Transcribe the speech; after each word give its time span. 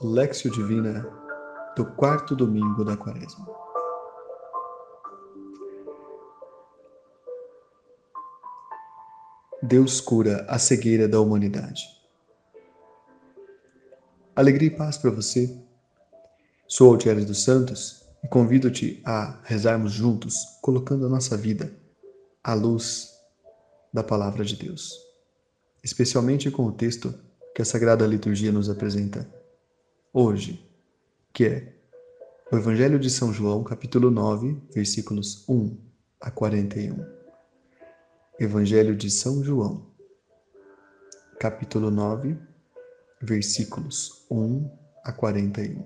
Lexio 0.00 0.48
Divina 0.52 1.04
do 1.74 1.84
quarto 1.84 2.36
domingo 2.36 2.84
da 2.84 2.96
Quaresma. 2.96 3.44
Deus 9.60 10.00
cura 10.00 10.46
a 10.48 10.56
cegueira 10.56 11.08
da 11.08 11.20
humanidade. 11.20 11.82
Alegria 14.36 14.68
e 14.68 14.76
paz 14.76 14.96
para 14.96 15.10
você. 15.10 15.60
Sou 16.68 16.92
Altieri 16.92 17.24
dos 17.24 17.42
Santos 17.42 18.04
e 18.22 18.28
convido-te 18.28 19.02
a 19.04 19.40
rezarmos 19.42 19.90
juntos, 19.90 20.36
colocando 20.62 21.06
a 21.06 21.08
nossa 21.08 21.36
vida 21.36 21.76
à 22.44 22.54
luz 22.54 23.18
da 23.92 24.04
palavra 24.04 24.44
de 24.44 24.54
Deus, 24.54 24.92
especialmente 25.82 26.52
com 26.52 26.66
o 26.66 26.72
texto 26.72 27.12
que 27.52 27.62
a 27.62 27.64
Sagrada 27.64 28.06
Liturgia 28.06 28.52
nos 28.52 28.70
apresenta 28.70 29.37
hoje, 30.12 30.66
que 31.32 31.44
é 31.44 31.74
o 32.50 32.56
Evangelho 32.56 32.98
de 32.98 33.10
São 33.10 33.32
João, 33.32 33.62
capítulo 33.62 34.10
9, 34.10 34.60
versículos 34.74 35.46
1 35.48 35.76
a 36.20 36.30
41. 36.30 37.04
Evangelho 38.40 38.96
de 38.96 39.10
São 39.10 39.44
João, 39.44 39.86
capítulo 41.38 41.90
9, 41.90 42.38
versículos 43.20 44.24
1 44.30 44.70
a 45.04 45.12
41. 45.12 45.84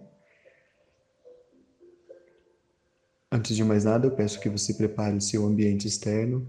Antes 3.31 3.57
de 3.57 3.65
mais 3.65 3.85
nada, 3.85 4.07
eu 4.07 4.15
peço 4.15 4.39
que 4.39 4.49
você 4.49 4.75
prepare 4.75 5.17
o 5.17 5.21
seu 5.21 5.45
ambiente 5.47 5.89
externo. 5.89 6.47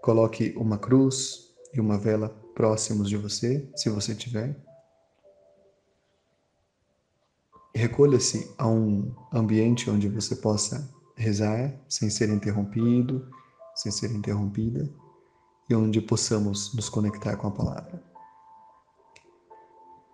Coloque 0.00 0.54
uma 0.56 0.78
cruz 0.78 1.52
e 1.74 1.80
uma 1.80 1.98
vela 1.98 2.28
próximos 2.54 3.08
de 3.08 3.16
você, 3.16 3.68
se 3.74 3.90
você 3.90 4.14
tiver. 4.14 4.69
Recolha-se 7.74 8.52
a 8.58 8.66
um 8.68 9.14
ambiente 9.32 9.88
onde 9.88 10.08
você 10.08 10.36
possa 10.36 10.92
rezar 11.16 11.72
sem 11.88 12.10
ser 12.10 12.28
interrompido, 12.28 13.28
sem 13.74 13.92
ser 13.92 14.10
interrompida, 14.10 14.92
e 15.68 15.74
onde 15.74 16.00
possamos 16.00 16.74
nos 16.74 16.88
conectar 16.88 17.36
com 17.36 17.46
a 17.46 17.50
palavra. 17.50 18.02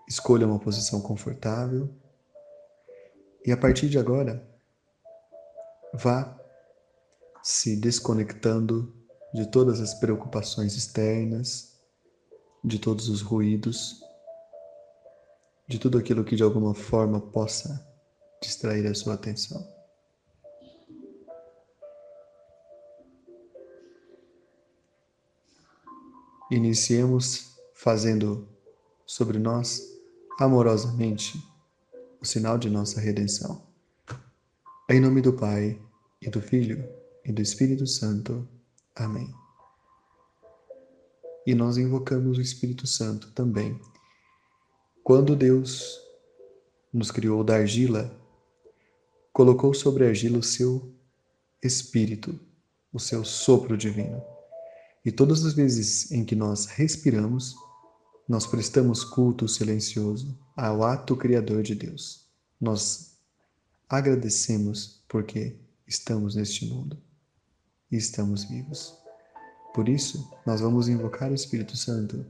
Escolha 0.08 0.46
uma 0.46 0.58
posição 0.58 1.00
confortável 1.00 1.88
e 3.46 3.52
a 3.52 3.56
partir 3.56 3.88
de 3.88 3.96
agora, 3.96 4.44
vá 5.94 6.36
se 7.44 7.76
desconectando 7.76 8.92
de 9.32 9.48
todas 9.50 9.80
as 9.80 9.94
preocupações 9.94 10.74
externas, 10.76 11.78
de 12.64 12.80
todos 12.80 13.08
os 13.08 13.22
ruídos, 13.22 14.00
de 15.66 15.78
tudo 15.78 15.98
aquilo 15.98 16.24
que 16.24 16.36
de 16.36 16.42
alguma 16.42 16.74
forma 16.74 17.20
possa 17.20 17.84
distrair 18.40 18.86
a 18.86 18.94
sua 18.94 19.14
atenção. 19.14 19.66
Iniciemos 26.50 27.56
fazendo 27.74 28.48
sobre 29.04 29.38
nós 29.38 29.82
amorosamente 30.38 31.42
o 32.20 32.24
sinal 32.24 32.56
de 32.56 32.70
nossa 32.70 33.00
redenção. 33.00 33.66
Em 34.88 35.00
nome 35.00 35.20
do 35.20 35.32
Pai, 35.32 35.80
e 36.20 36.30
do 36.30 36.40
Filho, 36.40 36.88
e 37.24 37.32
do 37.32 37.42
Espírito 37.42 37.86
Santo. 37.86 38.46
Amém. 38.94 39.32
E 41.46 41.54
nós 41.54 41.76
invocamos 41.76 42.38
o 42.38 42.40
Espírito 42.40 42.86
Santo 42.86 43.30
também. 43.32 43.80
Quando 45.06 45.36
Deus 45.36 46.00
nos 46.92 47.12
criou 47.12 47.44
da 47.44 47.54
argila, 47.54 48.12
colocou 49.32 49.72
sobre 49.72 50.04
a 50.04 50.08
argila 50.08 50.38
o 50.38 50.42
seu 50.42 50.92
Espírito, 51.62 52.36
o 52.92 52.98
seu 52.98 53.24
sopro 53.24 53.76
divino. 53.76 54.20
E 55.04 55.12
todas 55.12 55.44
as 55.44 55.52
vezes 55.52 56.10
em 56.10 56.24
que 56.24 56.34
nós 56.34 56.66
respiramos, 56.66 57.54
nós 58.28 58.48
prestamos 58.48 59.04
culto 59.04 59.46
silencioso 59.46 60.36
ao 60.56 60.82
ato 60.82 61.14
criador 61.14 61.62
de 61.62 61.76
Deus. 61.76 62.26
Nós 62.60 63.16
agradecemos 63.88 65.04
porque 65.06 65.54
estamos 65.86 66.34
neste 66.34 66.66
mundo 66.66 67.00
e 67.92 67.96
estamos 67.96 68.42
vivos. 68.42 68.92
Por 69.72 69.88
isso, 69.88 70.28
nós 70.44 70.60
vamos 70.60 70.88
invocar 70.88 71.30
o 71.30 71.34
Espírito 71.36 71.76
Santo 71.76 72.26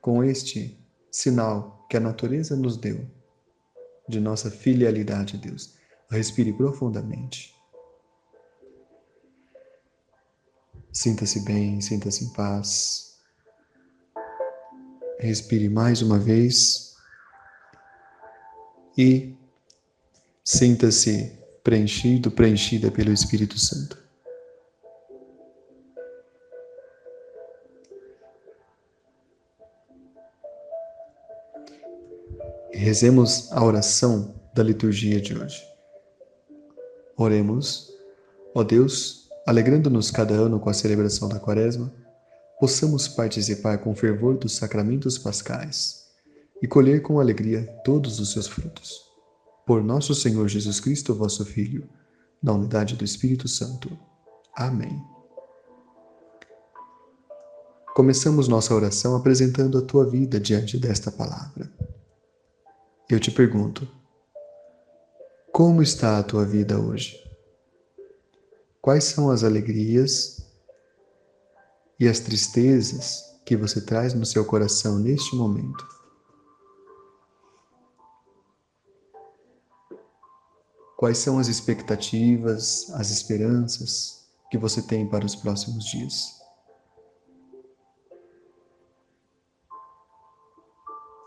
com 0.00 0.24
este 0.24 0.81
sinal 1.12 1.86
que 1.90 1.96
a 1.96 2.00
natureza 2.00 2.56
nos 2.56 2.78
deu 2.78 3.06
de 4.08 4.18
nossa 4.18 4.50
filialidade 4.50 5.36
a 5.36 5.38
Deus. 5.38 5.74
Respire 6.10 6.52
profundamente. 6.52 7.54
Sinta-se 10.90 11.40
bem, 11.44 11.80
sinta-se 11.80 12.24
em 12.24 12.32
paz. 12.32 13.18
Respire 15.20 15.68
mais 15.68 16.02
uma 16.02 16.18
vez 16.18 16.96
e 18.98 19.34
sinta-se 20.44 21.38
preenchido, 21.62 22.30
preenchida 22.30 22.90
pelo 22.90 23.12
Espírito 23.12 23.58
Santo. 23.58 24.01
Rezemos 32.72 33.50
a 33.52 33.64
oração 33.64 34.34
da 34.54 34.62
liturgia 34.62 35.20
de 35.20 35.36
hoje. 35.36 35.62
Oremos, 37.16 37.92
ó 38.54 38.64
Deus, 38.64 39.28
alegrando-nos 39.46 40.10
cada 40.10 40.34
ano 40.34 40.58
com 40.58 40.70
a 40.70 40.74
celebração 40.74 41.28
da 41.28 41.38
Quaresma 41.38 41.92
possamos 42.62 43.08
participar 43.08 43.78
com 43.78 43.92
fervor 43.92 44.38
dos 44.38 44.54
sacramentos 44.54 45.18
pascais 45.18 46.06
e 46.62 46.68
colher 46.68 47.02
com 47.02 47.18
alegria 47.18 47.66
todos 47.84 48.20
os 48.20 48.30
seus 48.30 48.46
frutos. 48.46 49.00
Por 49.66 49.82
nosso 49.82 50.14
Senhor 50.14 50.46
Jesus 50.46 50.78
Cristo, 50.78 51.12
vosso 51.12 51.44
Filho, 51.44 51.88
na 52.40 52.52
unidade 52.52 52.94
do 52.94 53.04
Espírito 53.04 53.48
Santo. 53.48 53.90
Amém. 54.54 54.96
Começamos 57.96 58.46
nossa 58.46 58.72
oração 58.72 59.16
apresentando 59.16 59.76
a 59.76 59.82
tua 59.82 60.08
vida 60.08 60.38
diante 60.38 60.78
desta 60.78 61.10
palavra. 61.10 61.68
Eu 63.12 63.20
te 63.20 63.30
pergunto: 63.30 63.86
como 65.52 65.82
está 65.82 66.18
a 66.18 66.22
tua 66.22 66.44
vida 66.44 66.80
hoje? 66.80 67.22
Quais 68.80 69.04
são 69.04 69.30
as 69.30 69.44
alegrias 69.44 70.42
e 72.00 72.08
as 72.08 72.18
tristezas 72.18 73.32
que 73.44 73.56
você 73.56 73.80
traz 73.80 74.12
no 74.12 74.26
seu 74.26 74.44
coração 74.44 74.98
neste 74.98 75.36
momento. 75.36 75.86
Quais 80.96 81.18
são 81.18 81.38
as 81.38 81.46
expectativas, 81.46 82.90
as 82.94 83.10
esperanças 83.10 84.26
que 84.50 84.58
você 84.58 84.82
tem 84.82 85.08
para 85.08 85.24
os 85.24 85.36
próximos 85.36 85.84
dias? 85.84 86.41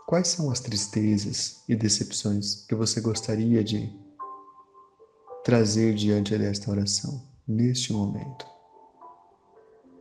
Quais 0.06 0.28
são 0.28 0.52
as 0.52 0.60
tristezas 0.60 1.64
e 1.68 1.74
decepções 1.74 2.64
que 2.68 2.76
você 2.76 3.00
gostaria 3.00 3.64
de 3.64 3.92
trazer 5.44 5.96
diante 5.96 6.38
desta 6.38 6.70
oração 6.70 7.26
neste 7.46 7.92
momento? 7.92 8.46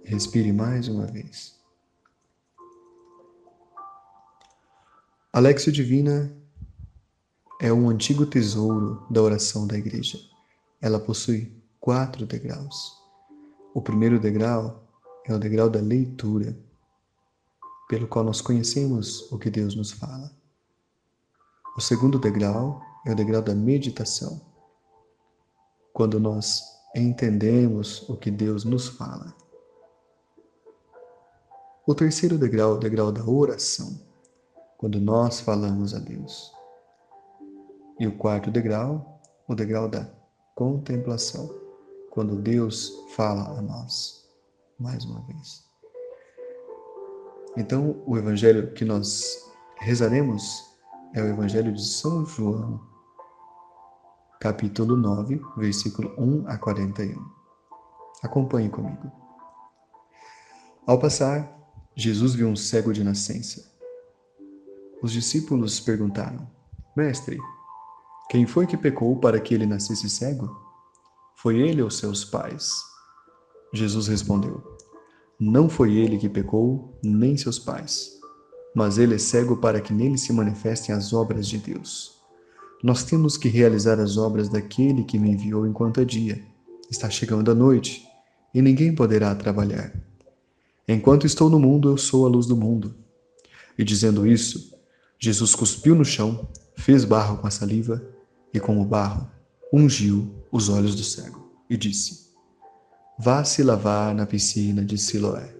Respire 0.03 0.53
mais 0.53 0.87
uma 0.87 1.07
vez. 1.07 1.55
A 5.33 5.39
Lexio 5.39 5.71
Divina 5.71 6.31
é 7.59 7.73
um 7.73 7.89
antigo 7.89 8.27
tesouro 8.27 9.07
da 9.09 9.23
oração 9.23 9.65
da 9.65 9.75
Igreja. 9.75 10.19
Ela 10.79 10.99
possui 10.99 11.51
quatro 11.79 12.27
degraus. 12.27 12.93
O 13.73 13.81
primeiro 13.81 14.19
degrau 14.19 14.87
é 15.25 15.33
o 15.33 15.39
degrau 15.39 15.67
da 15.67 15.79
leitura, 15.79 16.55
pelo 17.87 18.07
qual 18.07 18.25
nós 18.25 18.41
conhecemos 18.41 19.31
o 19.31 19.37
que 19.37 19.49
Deus 19.49 19.75
nos 19.75 19.91
fala. 19.91 20.31
O 21.77 21.81
segundo 21.81 22.17
degrau 22.17 22.81
é 23.05 23.11
o 23.11 23.15
degrau 23.15 23.41
da 23.41 23.53
meditação, 23.53 24.41
quando 25.93 26.19
nós 26.19 26.63
entendemos 26.95 28.07
o 28.09 28.15
que 28.15 28.31
Deus 28.31 28.63
nos 28.63 28.87
fala. 28.87 29.35
O 31.85 31.93
terceiro 31.93 32.37
degrau 32.37 32.71
é 32.71 32.73
o 32.75 32.79
degrau 32.79 33.11
da 33.11 33.23
oração, 33.23 33.99
quando 34.77 34.99
nós 34.99 35.39
falamos 35.39 35.93
a 35.93 35.99
Deus. 35.99 36.51
E 37.99 38.07
o 38.07 38.17
quarto 38.17 38.49
degrau, 38.49 39.21
o 39.47 39.53
degrau 39.53 39.87
da 39.87 40.09
contemplação, 40.55 41.49
quando 42.09 42.41
Deus 42.41 42.91
fala 43.15 43.59
a 43.59 43.61
nós, 43.61 44.25
mais 44.79 45.03
uma 45.05 45.21
vez. 45.27 45.64
Então, 47.57 48.03
o 48.05 48.17
evangelho 48.17 48.73
que 48.73 48.83
nós 48.83 49.45
Rezaremos 49.77 50.75
é 51.13 51.21
o 51.21 51.27
Evangelho 51.27 51.71
de 51.71 51.85
São 51.85 52.25
João, 52.25 52.81
capítulo 54.39 54.95
9, 54.95 55.39
versículo 55.57 56.13
1 56.17 56.47
a 56.47 56.57
41. 56.57 57.23
Acompanhe 58.23 58.69
comigo. 58.69 59.11
Ao 60.87 60.97
passar, 60.97 61.55
Jesus 61.95 62.33
viu 62.33 62.47
um 62.47 62.55
cego 62.55 62.91
de 62.91 63.03
nascença. 63.03 63.71
Os 65.03 65.11
discípulos 65.11 65.79
perguntaram: 65.79 66.49
Mestre, 66.95 67.37
quem 68.29 68.47
foi 68.47 68.65
que 68.65 68.77
pecou 68.77 69.19
para 69.19 69.39
que 69.39 69.53
ele 69.53 69.65
nascesse 69.65 70.09
cego? 70.09 70.49
Foi 71.35 71.59
ele 71.59 71.81
ou 71.81 71.91
seus 71.91 72.25
pais? 72.25 72.71
Jesus 73.73 74.07
respondeu: 74.07 74.74
Não 75.39 75.67
foi 75.67 75.95
ele 75.95 76.17
que 76.17 76.29
pecou, 76.29 76.97
nem 77.03 77.35
seus 77.35 77.59
pais 77.59 78.15
mas 78.75 78.97
ele 78.97 79.15
é 79.15 79.17
cego 79.17 79.55
para 79.55 79.79
que 79.79 79.93
nele 79.93 80.17
se 80.17 80.33
manifestem 80.33 80.93
as 80.93 81.13
obras 81.13 81.47
de 81.47 81.57
Deus. 81.57 82.13
Nós 82.83 83.05
temos 83.05 83.37
que 83.37 83.47
realizar 83.47 84.01
as 84.01 84.17
obras 84.17 84.49
daquele 84.49 85.05
que 85.05 85.17
me 85.17 85.31
enviou 85.31 85.65
enquanto 85.65 86.01
é 86.01 86.05
dia. 86.05 86.43
Está 86.91 87.09
chegando 87.09 87.49
a 87.49 87.55
noite 87.55 88.05
e 88.53 88.61
ninguém 88.61 88.93
poderá 88.93 89.33
trabalhar. 89.33 89.93
Enquanto 90.85 91.25
estou 91.25 91.49
no 91.49 91.57
mundo, 91.57 91.89
eu 91.89 91.97
sou 91.97 92.25
a 92.25 92.29
luz 92.29 92.45
do 92.45 92.55
mundo. 92.55 92.93
E 93.77 93.83
dizendo 93.83 94.27
isso, 94.27 94.77
Jesus 95.17 95.55
cuspiu 95.55 95.95
no 95.95 96.03
chão, 96.03 96.47
fez 96.75 97.05
barro 97.05 97.37
com 97.37 97.47
a 97.47 97.51
saliva 97.51 98.05
e, 98.53 98.59
com 98.59 98.79
o 98.81 98.85
barro, 98.85 99.27
ungiu 99.71 100.29
os 100.51 100.67
olhos 100.67 100.95
do 100.95 101.03
cego 101.03 101.49
e 101.69 101.77
disse: 101.77 102.24
Vá 103.17 103.45
se 103.45 103.63
lavar 103.63 104.13
na 104.13 104.25
piscina 104.25 104.83
de 104.83 104.97
Siloé. 104.97 105.55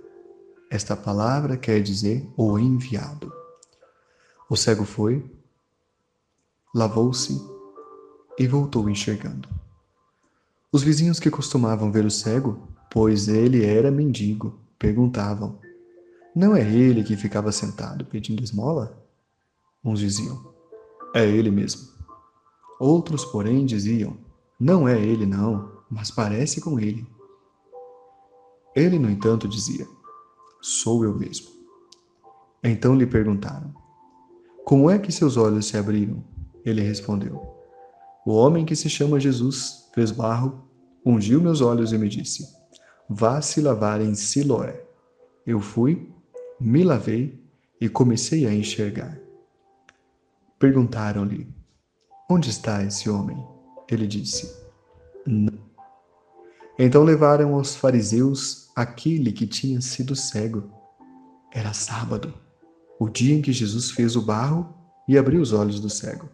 Esta 0.70 0.94
palavra 0.94 1.56
quer 1.56 1.82
dizer 1.82 2.30
o 2.36 2.60
enviado. 2.60 3.32
O 4.50 4.58
cego 4.58 4.84
foi, 4.84 5.24
lavou-se 6.74 7.42
e 8.38 8.46
voltou 8.46 8.90
enxergando. 8.90 9.48
Os 10.70 10.84
vizinhos 10.84 11.18
que 11.18 11.32
costumavam 11.32 11.94
ver 11.94 12.04
o 12.04 12.12
cego, 12.12 12.68
pois 12.92 13.30
ele 13.30 13.64
era 13.64 13.90
mendigo, 13.90 14.60
perguntavam: 14.78 15.58
Não 16.36 16.58
é 16.58 16.62
ele 16.62 17.06
que 17.06 17.16
ficava 17.16 17.54
sentado 17.54 18.04
pedindo 18.04 18.44
esmola? 18.44 19.02
Uns 19.82 20.02
diziam: 20.02 20.54
É 21.16 21.26
ele 21.26 21.50
mesmo. 21.50 21.88
Outros, 22.82 23.24
porém, 23.24 23.66
diziam: 23.66 24.18
Não 24.60 24.90
é 24.90 25.00
ele, 25.00 25.26
não, 25.26 25.72
mas 25.90 26.12
parece 26.12 26.60
com 26.60 26.78
ele. 26.78 27.15
Ele, 28.76 29.00
no 29.00 29.10
entanto, 29.10 29.48
dizia: 29.48 29.88
Sou 30.62 31.04
eu 31.06 31.16
mesmo. 31.18 31.48
Então 32.64 32.96
lhe 32.96 33.06
perguntaram: 33.06 33.74
Como 34.66 34.90
é 34.90 35.00
que 35.00 35.12
seus 35.12 35.38
olhos 35.38 35.68
se 35.68 35.78
abriram? 35.78 36.24
Ele 36.66 36.82
respondeu: 36.82 37.42
O 38.26 38.34
homem 38.34 38.66
que 38.66 38.76
se 38.76 38.90
chama 38.90 39.20
Jesus 39.20 39.90
fez 39.94 40.12
barro, 40.12 40.68
ungiu 41.06 41.40
meus 41.40 41.62
olhos 41.62 41.94
e 41.94 41.98
me 41.98 42.10
disse: 42.10 42.46
Vá 43.08 43.42
se 43.42 43.62
lavar 43.62 44.02
em 44.02 44.16
Siloé. 44.16 44.84
Eu 45.46 45.62
fui, 45.62 46.12
me 46.60 46.84
lavei 46.84 47.40
e 47.80 47.88
comecei 47.88 48.48
a 48.48 48.54
enxergar. 48.54 49.18
Perguntaram-lhe: 50.58 51.48
Onde 52.30 52.50
está 52.50 52.84
esse 52.84 53.10
homem? 53.10 53.38
Ele 53.90 54.08
disse: 54.08 54.52
Não. 55.26 55.65
Então 56.78 57.04
levaram 57.04 57.56
aos 57.56 57.76
fariseus 57.76 58.70
aquele 58.76 59.32
que 59.32 59.48
tinha 59.48 59.80
sido 59.80 60.16
cego. 60.16 60.70
Era 61.54 61.72
sábado, 61.72 62.34
o 63.00 63.08
dia 63.08 63.34
em 63.34 63.42
que 63.42 63.54
Jesus 63.54 63.92
fez 63.92 64.18
o 64.18 64.22
barro 64.22 64.76
e 65.08 65.18
abriu 65.18 65.42
os 65.42 65.54
olhos 65.54 65.80
do 65.80 65.90
cego. 65.90 66.30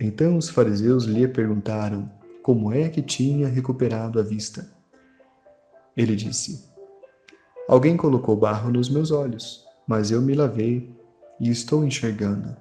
Então 0.00 0.38
os 0.38 0.48
fariseus 0.48 1.04
lhe 1.04 1.28
perguntaram 1.28 2.10
como 2.42 2.72
é 2.72 2.88
que 2.88 3.02
tinha 3.02 3.48
recuperado 3.48 4.18
a 4.18 4.22
vista. 4.22 4.66
Ele 5.94 6.16
disse: 6.16 6.64
Alguém 7.68 7.98
colocou 7.98 8.34
barro 8.34 8.70
nos 8.70 8.88
meus 8.88 9.10
olhos, 9.10 9.62
mas 9.86 10.10
eu 10.10 10.22
me 10.22 10.32
lavei 10.32 10.90
e 11.38 11.50
estou 11.50 11.84
enxergando. 11.84 12.56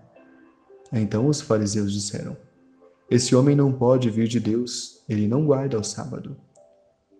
Então 0.92 1.28
os 1.28 1.40
fariseus 1.40 1.94
disseram: 1.94 2.36
Esse 3.10 3.34
homem 3.34 3.56
não 3.56 3.72
pode 3.72 4.10
vir 4.10 4.28
de 4.28 4.42
Deus, 4.42 5.02
ele 5.08 5.30
não 5.30 5.46
guarda 5.46 5.80
o 5.80 5.84
sábado. 5.84 6.36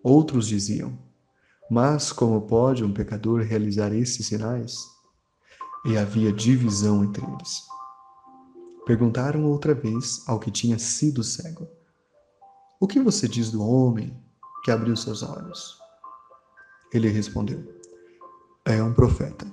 Outros 0.02 0.46
diziam: 0.46 0.96
mas 1.70 2.12
como 2.12 2.40
pode 2.40 2.82
um 2.82 2.92
pecador 2.92 3.42
realizar 3.42 3.92
esses 3.92 4.26
sinais? 4.26 4.88
E 5.84 5.98
havia 5.98 6.32
divisão 6.32 7.04
entre 7.04 7.22
eles. 7.24 7.62
Perguntaram 8.86 9.44
outra 9.44 9.74
vez 9.74 10.26
ao 10.26 10.40
que 10.40 10.50
tinha 10.50 10.78
sido 10.78 11.22
cego: 11.22 11.68
O 12.80 12.86
que 12.86 12.98
você 12.98 13.28
diz 13.28 13.50
do 13.50 13.62
homem 13.62 14.18
que 14.64 14.70
abriu 14.70 14.96
seus 14.96 15.22
olhos? 15.22 15.78
Ele 16.90 17.10
respondeu: 17.10 17.62
É 18.64 18.82
um 18.82 18.94
profeta. 18.94 19.46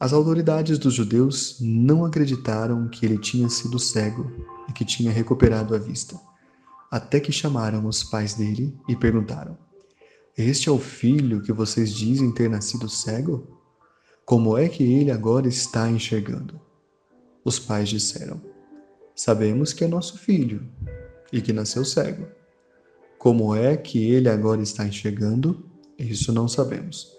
As 0.00 0.12
autoridades 0.12 0.76
dos 0.76 0.92
judeus 0.92 1.56
não 1.60 2.04
acreditaram 2.04 2.88
que 2.88 3.06
ele 3.06 3.16
tinha 3.16 3.48
sido 3.48 3.78
cego 3.78 4.28
e 4.68 4.72
que 4.72 4.84
tinha 4.84 5.12
recuperado 5.12 5.72
a 5.72 5.78
vista, 5.78 6.20
até 6.94 7.18
que 7.18 7.32
chamaram 7.32 7.88
os 7.88 8.04
pais 8.04 8.34
dele 8.34 8.72
e 8.88 8.94
perguntaram: 8.94 9.58
este 10.38 10.68
é 10.68 10.72
o 10.72 10.78
filho 10.78 11.42
que 11.42 11.52
vocês 11.52 11.92
dizem 11.92 12.30
ter 12.30 12.48
nascido 12.48 12.88
cego? 12.88 13.60
Como 14.24 14.56
é 14.56 14.68
que 14.68 14.84
ele 14.84 15.10
agora 15.10 15.48
está 15.48 15.90
enxergando? 15.90 16.60
Os 17.44 17.58
pais 17.58 17.88
disseram: 17.88 18.40
Sabemos 19.12 19.72
que 19.72 19.82
é 19.82 19.88
nosso 19.88 20.18
filho 20.18 20.64
e 21.32 21.42
que 21.42 21.52
nasceu 21.52 21.84
cego. 21.84 22.28
Como 23.18 23.56
é 23.56 23.76
que 23.76 24.12
ele 24.12 24.28
agora 24.28 24.62
está 24.62 24.86
enxergando? 24.86 25.68
Isso 25.98 26.32
não 26.32 26.46
sabemos. 26.46 27.12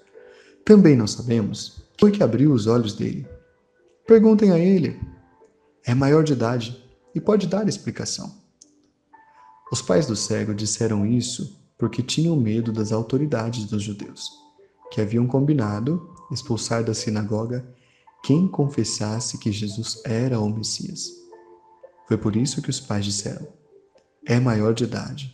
Também 0.64 0.96
não 0.96 1.06
sabemos 1.06 1.84
quem 1.98 2.10
foi 2.10 2.12
que 2.12 2.24
abriu 2.24 2.54
os 2.54 2.66
olhos 2.66 2.94
dele. 2.94 3.28
Perguntem 4.08 4.54
a 4.54 4.58
ele. 4.58 4.98
É 5.86 5.94
maior 5.94 6.24
de 6.24 6.32
idade 6.32 6.82
e 7.14 7.20
pode 7.20 7.46
dar 7.46 7.68
explicação. 7.68 8.45
Os 9.72 9.82
pais 9.82 10.06
do 10.06 10.16
cego 10.16 10.54
disseram 10.54 11.06
isso 11.06 11.60
porque 11.78 12.02
tinham 12.02 12.36
medo 12.36 12.72
das 12.72 12.92
autoridades 12.92 13.66
dos 13.66 13.84
judeus, 13.84 14.30
que 14.92 15.02
haviam 15.02 15.28
combinado 15.28 16.14
expulsar 16.32 16.84
da 16.84 16.94
sinagoga 16.94 17.66
quem 18.24 18.48
confessasse 18.48 19.38
que 19.38 19.52
Jesus 19.52 20.02
era 20.04 20.40
o 20.40 20.50
Messias. 20.50 21.12
Foi 22.08 22.18
por 22.18 22.36
isso 22.36 22.62
que 22.62 22.70
os 22.70 22.80
pais 22.80 23.06
disseram: 23.06 23.48
É 24.26 24.40
maior 24.40 24.74
de 24.74 24.84
idade, 24.84 25.34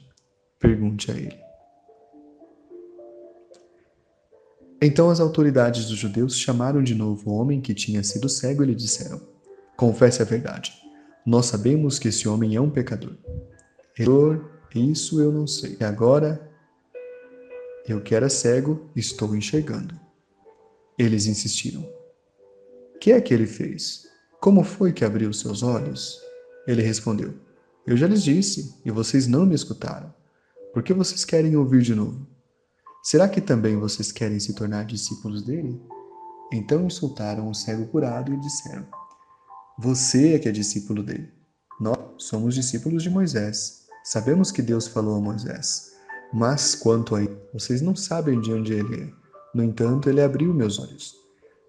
pergunte 0.59 1.11
a 1.11 1.15
ele. 1.15 1.39
Então 4.81 5.09
as 5.09 5.19
autoridades 5.19 5.85
dos 5.85 5.97
judeus 5.97 6.37
chamaram 6.37 6.81
de 6.81 6.95
novo 6.95 7.29
o 7.29 7.35
homem 7.35 7.61
que 7.61 7.73
tinha 7.73 8.03
sido 8.03 8.27
cego 8.27 8.63
e 8.63 8.67
lhe 8.67 8.75
disseram: 8.75 9.21
Confesse 9.77 10.21
a 10.21 10.25
verdade. 10.25 10.73
Nós 11.25 11.45
sabemos 11.45 11.99
que 11.99 12.07
esse 12.07 12.27
homem 12.27 12.55
é 12.55 12.61
um 12.61 12.69
pecador. 12.69 13.15
Isso 14.73 15.21
eu 15.21 15.31
não 15.31 15.45
sei. 15.45 15.77
E 15.79 15.83
agora, 15.83 16.49
eu 17.87 18.01
que 18.01 18.15
era 18.15 18.29
cego, 18.29 18.89
estou 18.95 19.35
enxergando. 19.35 19.99
Eles 20.97 21.25
insistiram. 21.25 21.87
Que 22.99 23.11
é 23.11 23.19
que 23.19 23.33
ele 23.33 23.47
fez? 23.47 24.07
Como 24.39 24.63
foi 24.63 24.93
que 24.93 25.03
abriu 25.03 25.33
seus 25.33 25.63
olhos? 25.63 26.21
Ele 26.67 26.81
respondeu: 26.81 27.33
Eu 27.85 27.97
já 27.97 28.07
lhes 28.07 28.23
disse, 28.23 28.75
e 28.85 28.91
vocês 28.91 29.27
não 29.27 29.45
me 29.45 29.55
escutaram. 29.55 30.13
Por 30.73 30.83
que 30.83 30.93
vocês 30.93 31.25
querem 31.25 31.55
ouvir 31.55 31.81
de 31.81 31.95
novo? 31.95 32.27
Será 33.03 33.27
que 33.27 33.41
também 33.41 33.75
vocês 33.75 34.11
querem 34.11 34.39
se 34.39 34.53
tornar 34.53 34.85
discípulos 34.85 35.41
dele? 35.41 35.81
Então 36.53 36.85
insultaram 36.85 37.49
o 37.49 37.55
cego 37.55 37.87
curado 37.87 38.31
e 38.31 38.39
disseram: 38.39 38.85
Você 39.79 40.35
é 40.35 40.39
que 40.39 40.47
é 40.47 40.51
discípulo 40.51 41.01
dele. 41.01 41.31
Nós 41.79 41.97
somos 42.17 42.53
discípulos 42.53 43.01
de 43.01 43.09
Moisés. 43.09 43.80
Sabemos 44.03 44.51
que 44.51 44.61
Deus 44.61 44.87
falou 44.87 45.15
a 45.15 45.21
Moisés, 45.21 45.91
mas 46.33 46.75
quanto 46.75 47.15
a 47.15 47.21
ele, 47.21 47.37
vocês 47.53 47.81
não 47.81 47.95
sabem 47.95 48.39
de 48.41 48.51
onde 48.51 48.73
ele 48.73 49.03
é. 49.03 49.09
No 49.53 49.63
entanto, 49.63 50.09
ele 50.09 50.21
abriu 50.21 50.53
meus 50.53 50.79
olhos. 50.79 51.13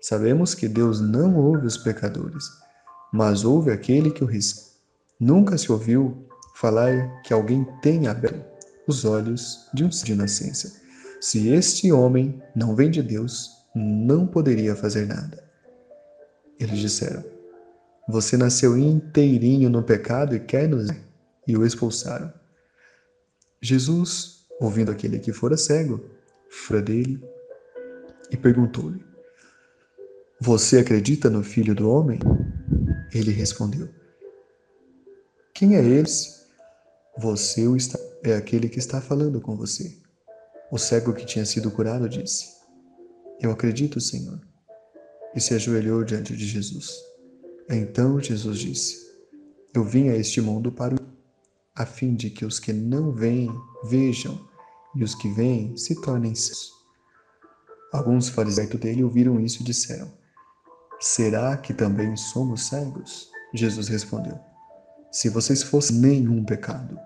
Sabemos 0.00 0.54
que 0.54 0.66
Deus 0.66 1.00
não 1.00 1.36
ouve 1.36 1.66
os 1.66 1.76
pecadores, 1.76 2.44
mas 3.12 3.44
ouve 3.44 3.70
aquele 3.70 4.10
que 4.10 4.24
o 4.24 4.26
recebe. 4.26 4.72
Nunca 5.20 5.58
se 5.58 5.70
ouviu 5.70 6.26
falar 6.54 7.22
que 7.22 7.32
alguém 7.32 7.66
tenha 7.82 8.10
aberto 8.10 8.44
os 8.86 9.04
olhos 9.04 9.68
de 9.72 9.84
um 9.84 9.88
de 9.88 10.14
nascença. 10.14 10.80
Se 11.20 11.48
este 11.48 11.92
homem 11.92 12.42
não 12.54 12.74
vem 12.74 12.90
de 12.90 13.02
Deus, 13.02 13.50
não 13.74 14.26
poderia 14.26 14.74
fazer 14.74 15.06
nada. 15.06 15.42
Eles 16.58 16.78
disseram: 16.78 17.22
Você 18.08 18.36
nasceu 18.36 18.76
inteirinho 18.76 19.70
no 19.70 19.82
pecado 19.82 20.34
e 20.34 20.40
quer 20.40 20.68
nos 20.68 20.90
e 21.46 21.56
o 21.56 21.64
expulsaram. 21.64 22.32
Jesus, 23.60 24.46
ouvindo 24.60 24.90
aquele 24.90 25.18
que 25.18 25.32
fora 25.32 25.56
cego, 25.56 26.04
fora 26.50 26.82
dele 26.82 27.22
e 28.30 28.36
perguntou-lhe: 28.36 29.04
Você 30.40 30.78
acredita 30.78 31.30
no 31.30 31.42
Filho 31.42 31.74
do 31.74 31.88
Homem? 31.88 32.18
Ele 33.12 33.30
respondeu: 33.30 33.88
Quem 35.54 35.76
é 35.76 35.84
esse? 35.84 36.42
Você 37.18 37.62
é 38.24 38.34
aquele 38.34 38.68
que 38.68 38.78
está 38.78 39.00
falando 39.00 39.40
com 39.40 39.56
você. 39.56 39.96
O 40.70 40.78
cego 40.78 41.12
que 41.12 41.26
tinha 41.26 41.44
sido 41.44 41.70
curado 41.70 42.08
disse: 42.08 42.46
Eu 43.40 43.50
acredito, 43.50 44.00
Senhor. 44.00 44.40
E 45.34 45.40
se 45.40 45.54
ajoelhou 45.54 46.04
diante 46.04 46.36
de 46.36 46.46
Jesus. 46.46 46.90
Então 47.68 48.20
Jesus 48.20 48.58
disse: 48.58 48.96
Eu 49.74 49.84
vim 49.84 50.08
a 50.08 50.16
este 50.16 50.40
mundo 50.40 50.72
para 50.72 50.96
a 51.74 51.86
fim 51.86 52.14
de 52.14 52.30
que 52.30 52.44
os 52.44 52.58
que 52.58 52.72
não 52.72 53.12
veem 53.12 53.50
vejam 53.84 54.38
e 54.94 55.02
os 55.02 55.14
que 55.14 55.28
veem 55.28 55.76
se 55.76 56.00
tornem 56.02 56.34
cegos. 56.34 56.70
Alguns 57.92 58.28
fariseus 58.28 58.68
dele 58.70 59.04
ouviram 59.04 59.40
isso 59.40 59.62
e 59.62 59.64
disseram: 59.64 60.12
Será 61.00 61.56
que 61.56 61.74
também 61.74 62.16
somos 62.16 62.68
cegos? 62.68 63.30
Jesus 63.54 63.88
respondeu: 63.88 64.38
Se 65.10 65.28
vocês 65.28 65.62
fossem 65.62 65.96
nenhum 65.96 66.44
pecado, 66.44 66.98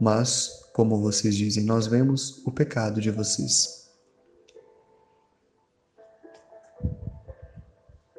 mas, 0.00 0.50
como 0.72 1.00
vocês 1.00 1.36
dizem, 1.36 1.64
nós 1.64 1.86
vemos 1.86 2.42
o 2.44 2.50
pecado 2.50 3.00
de 3.00 3.10
vocês. 3.10 3.84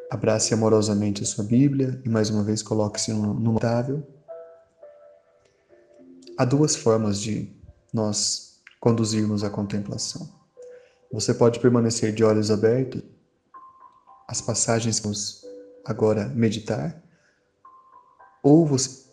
Abrace 0.09 0.53
amorosamente 0.53 1.23
a 1.23 1.25
sua 1.25 1.43
Bíblia 1.43 2.01
e 2.05 2.09
mais 2.09 2.29
uma 2.29 2.43
vez 2.43 2.61
coloque-se 2.61 3.11
no 3.11 3.33
notável. 3.33 4.14
Há 6.37 6.43
duas 6.43 6.75
formas 6.75 7.21
de 7.21 7.49
nós 7.93 8.61
conduzirmos 8.79 9.43
a 9.43 9.49
contemplação. 9.49 10.29
Você 11.11 11.33
pode 11.33 11.59
permanecer 11.59 12.13
de 12.13 12.23
olhos 12.23 12.51
abertos, 12.51 13.01
as 14.27 14.41
passagens 14.41 14.99
que 14.99 15.03
vamos 15.03 15.45
agora 15.85 16.27
meditar, 16.27 17.01
ou 18.43 18.65
você 18.65 19.05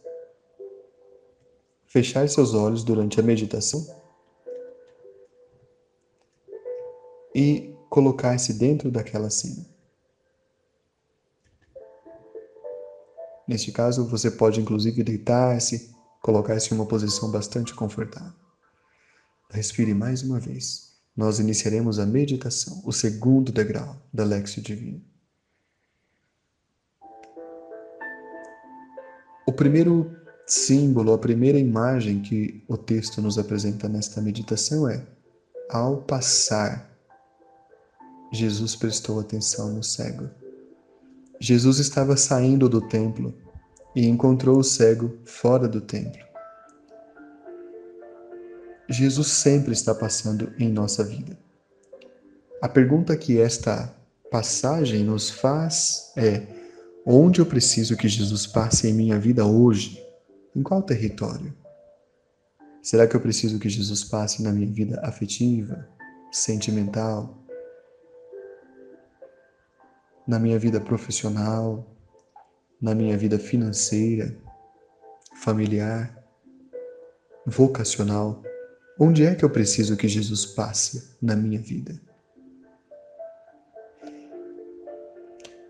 fechar 1.87 2.29
seus 2.29 2.55
olhos 2.55 2.83
durante 2.83 3.21
a 3.21 3.23
meditação 3.23 3.87
e 7.35 7.73
colocar-se 7.89 8.55
dentro 8.55 8.91
daquela 8.91 9.31
cena. 9.31 9.65
Neste 13.47 13.71
caso, 13.71 14.09
você 14.09 14.31
pode 14.31 14.61
inclusive 14.61 15.03
deitar-se, 15.03 15.92
colocar-se 16.23 16.73
em 16.73 16.77
uma 16.77 16.87
posição 16.87 17.31
bastante 17.31 17.75
confortável. 17.75 18.33
Respire 19.51 19.93
mais 19.93 20.23
uma 20.23 20.39
vez. 20.39 20.93
Nós 21.15 21.39
iniciaremos 21.39 21.99
a 21.99 22.07
meditação, 22.07 22.81
o 22.87 22.93
segundo 22.93 23.53
degrau 23.53 24.01
da 24.15 24.25
Lexio 24.25 24.63
Divina. 24.63 25.03
O 29.45 29.53
primeiro 29.53 30.17
símbolo, 30.47 31.13
a 31.13 31.19
primeira 31.19 31.59
imagem 31.59 32.23
que 32.23 32.65
o 32.69 32.79
texto 32.79 33.21
nos 33.21 33.37
apresenta 33.37 33.89
nesta 33.89 34.23
meditação 34.23 34.89
é: 34.89 35.05
ao 35.69 36.03
passar, 36.03 36.91
Jesus 38.33 38.75
prestou 38.75 39.21
atenção 39.21 39.75
no 39.75 39.83
cego. 39.83 40.31
Jesus 41.39 41.79
estava 41.79 42.17
saindo 42.17 42.69
do 42.69 42.81
templo 42.81 43.35
e 43.95 44.07
encontrou 44.07 44.59
o 44.59 44.65
cego 44.65 45.19
fora 45.25 45.69
do 45.69 45.81
templo. 45.81 46.23
Jesus 48.89 49.29
sempre 49.29 49.73
está 49.73 49.95
passando 49.95 50.53
em 50.59 50.69
nossa 50.69 51.05
vida. 51.05 51.39
A 52.61 52.69
pergunta 52.69 53.17
que 53.17 53.41
esta 53.41 53.95
passagem 54.31 55.05
nos 55.05 55.31
faz 55.31 56.13
é: 56.17 56.47
onde 57.05 57.41
eu 57.41 57.47
preciso 57.47 57.97
que 57.97 58.09
Jesus 58.09 58.47
passe 58.47 58.89
em 58.89 58.95
minha 58.95 59.19
vida 59.19 59.47
hoje? 59.47 60.03
Em 60.55 60.63
qual 60.63 60.83
território? 60.83 61.55
Será 62.83 63.07
que 63.07 63.15
eu 63.15 63.21
preciso 63.21 63.59
que 63.59 63.69
Jesus 63.69 64.05
passe 64.05 64.43
na 64.43 64.53
minha 64.53 64.71
vida 64.71 65.01
afetiva, 65.05 65.89
sentimental, 66.31 67.43
na 70.27 70.39
minha 70.39 70.59
vida 70.59 70.81
profissional, 70.81 71.92
na 72.83 72.95
minha 72.95 73.17
vida 73.17 73.39
financeira, 73.39 74.37
familiar, 75.37 76.23
vocacional? 77.47 78.43
Onde 78.99 79.25
é 79.25 79.35
que 79.35 79.45
eu 79.45 79.51
preciso 79.51 79.97
que 79.97 80.09
Jesus 80.09 80.45
passe 80.45 81.17
na 81.23 81.37
minha 81.37 81.61
vida? 81.61 81.99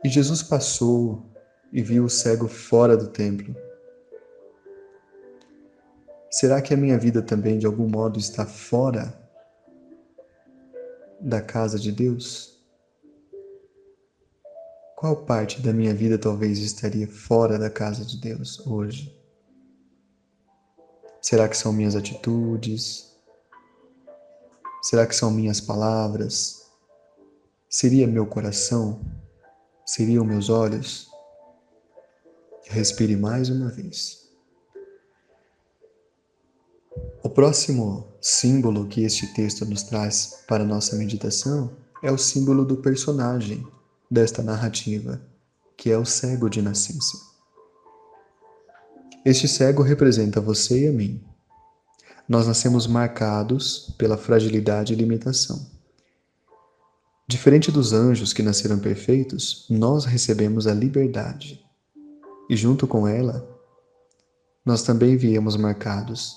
E 0.02 0.09
Jesus 0.09 0.42
passou 0.42 1.31
e 1.73 1.83
viu 1.83 2.07
o 2.07 2.11
cego 2.11 2.49
fora 2.49 2.97
do 2.97 3.07
templo 3.07 3.54
Será 6.33 6.62
que 6.62 6.73
a 6.73 6.76
minha 6.78 6.97
vida 6.97 7.21
também, 7.21 7.59
de 7.59 7.66
algum 7.66 7.87
modo, 7.87 8.19
está 8.19 8.47
fora 8.47 9.12
da 11.21 11.42
casa 11.42 11.78
de 11.78 11.92
Deus? 11.92 12.51
Qual 15.02 15.16
parte 15.16 15.61
da 15.61 15.73
minha 15.73 15.92
vida 15.92 16.16
talvez 16.16 16.61
estaria 16.61 17.09
fora 17.09 17.59
da 17.59 17.68
casa 17.68 18.04
de 18.04 18.21
Deus 18.21 18.64
hoje? 18.64 19.12
Será 21.21 21.49
que 21.49 21.56
são 21.56 21.73
minhas 21.73 21.97
atitudes? 21.97 23.12
Será 24.80 25.04
que 25.04 25.16
são 25.16 25.28
minhas 25.28 25.61
palavras? 25.61 26.71
Seria 27.68 28.06
meu 28.06 28.26
coração? 28.26 29.00
Seriam 29.85 30.25
meus 30.25 30.49
olhos? 30.49 31.09
Respire 32.66 33.16
mais 33.16 33.50
uma 33.50 33.71
vez. 33.71 34.30
O 37.25 37.28
próximo 37.28 38.06
símbolo 38.21 38.87
que 38.87 39.02
este 39.02 39.35
texto 39.35 39.64
nos 39.64 39.82
traz 39.82 40.44
para 40.47 40.62
nossa 40.62 40.94
meditação 40.94 41.76
é 42.04 42.12
o 42.12 42.16
símbolo 42.16 42.64
do 42.64 42.76
personagem 42.76 43.66
desta 44.12 44.42
narrativa, 44.42 45.23
que 45.75 45.90
é 45.90 45.97
o 45.97 46.04
cego 46.04 46.50
de 46.50 46.61
nascença. 46.61 47.16
Este 49.25 49.49
cego 49.49 49.83
representa 49.83 50.38
você 50.38 50.85
e 50.85 50.88
a 50.88 50.92
mim. 50.92 51.25
Nós 52.28 52.47
nascemos 52.47 52.87
marcados 52.87 53.95
pela 53.97 54.19
fragilidade 54.19 54.92
e 54.92 54.97
limitação. 54.97 55.66
Diferente 57.26 57.73
dos 57.73 57.95
anjos 57.95 58.35
que 58.35 58.42
nasceram 58.42 58.78
perfeitos, 58.78 59.66
nós 59.71 60.04
recebemos 60.04 60.66
a 60.66 60.75
liberdade. 60.75 61.64
E 62.50 62.57
junto 62.57 62.87
com 62.87 63.09
ela, 63.09 63.49
nós 64.62 64.83
também 64.83 65.16
viemos 65.16 65.57
marcados 65.57 66.37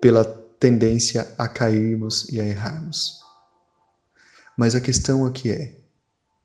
pela 0.00 0.24
tendência 0.58 1.30
a 1.36 1.46
cairmos 1.46 2.26
e 2.30 2.40
a 2.40 2.44
errarmos. 2.44 3.21
Mas 4.56 4.74
a 4.74 4.80
questão 4.80 5.24
aqui 5.24 5.50
é, 5.50 5.76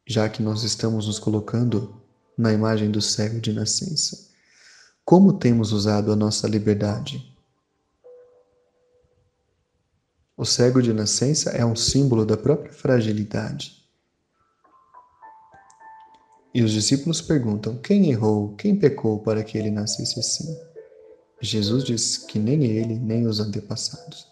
já 0.05 0.29
que 0.29 0.41
nós 0.41 0.63
estamos 0.63 1.07
nos 1.07 1.19
colocando 1.19 2.01
na 2.37 2.53
imagem 2.53 2.89
do 2.89 3.01
cego 3.01 3.39
de 3.39 3.51
nascença, 3.51 4.27
como 5.03 5.33
temos 5.33 5.71
usado 5.71 6.11
a 6.11 6.15
nossa 6.15 6.47
liberdade? 6.47 7.35
O 10.35 10.45
cego 10.45 10.81
de 10.81 10.93
nascença 10.93 11.49
é 11.51 11.65
um 11.65 11.75
símbolo 11.75 12.25
da 12.25 12.37
própria 12.37 12.71
fragilidade. 12.71 13.83
E 16.53 16.61
os 16.61 16.71
discípulos 16.71 17.21
perguntam: 17.21 17.77
quem 17.77 18.09
errou, 18.09 18.55
quem 18.55 18.75
pecou 18.75 19.19
para 19.19 19.43
que 19.43 19.57
ele 19.57 19.71
nascesse 19.71 20.19
assim? 20.19 20.57
Jesus 21.41 21.83
diz 21.83 22.17
que 22.17 22.39
nem 22.39 22.63
ele, 22.65 22.97
nem 22.99 23.27
os 23.27 23.39
antepassados. 23.39 24.27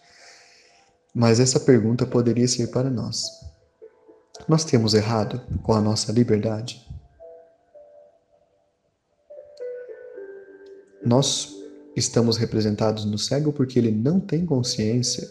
Mas 1.14 1.40
essa 1.40 1.60
pergunta 1.60 2.06
poderia 2.06 2.48
ser 2.48 2.68
para 2.68 2.90
nós. 2.90 3.46
Nós 4.48 4.64
temos 4.64 4.94
errado 4.94 5.42
com 5.64 5.74
a 5.74 5.82
nossa 5.82 6.12
liberdade? 6.12 6.88
Nós 11.04 11.52
estamos 11.96 12.38
representados 12.38 13.06
no 13.06 13.18
cego 13.18 13.52
porque 13.52 13.80
ele 13.80 13.90
não 13.90 14.20
tem 14.20 14.46
consciência 14.46 15.28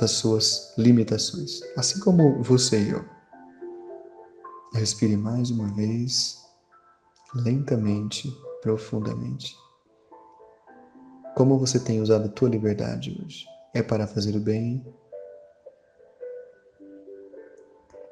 das 0.00 0.12
suas 0.12 0.74
limitações, 0.76 1.60
assim 1.76 2.00
como 2.00 2.42
você 2.42 2.80
e 2.80 2.90
eu. 2.90 3.04
Respire 4.74 5.16
mais 5.16 5.50
uma 5.50 5.72
vez, 5.74 6.38
lentamente, 7.34 8.28
profundamente. 8.62 9.56
Como 11.36 11.56
você 11.56 11.78
tem 11.78 12.00
usado 12.00 12.26
a 12.26 12.28
tua 12.28 12.48
liberdade 12.48 13.16
hoje? 13.24 13.46
É 13.72 13.80
para 13.80 14.08
fazer 14.08 14.36
o 14.36 14.40
bem? 14.40 14.84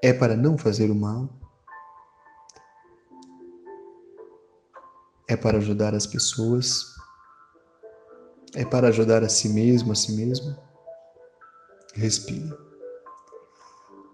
É 0.07 0.13
para 0.13 0.37
não 0.37 0.57
fazer 0.57 0.89
o 0.89 0.95
mal? 0.95 1.29
É 5.27 5.37
para 5.37 5.59
ajudar 5.59 5.97
as 5.97 6.07
pessoas? 6.07 6.95
É 8.55 8.65
para 8.65 8.87
ajudar 8.87 9.25
a 9.25 9.29
si 9.29 9.49
mesmo, 9.49 9.91
a 9.91 9.97
si 9.97 10.13
mesmo? 10.13 10.57
Respire. 11.93 12.55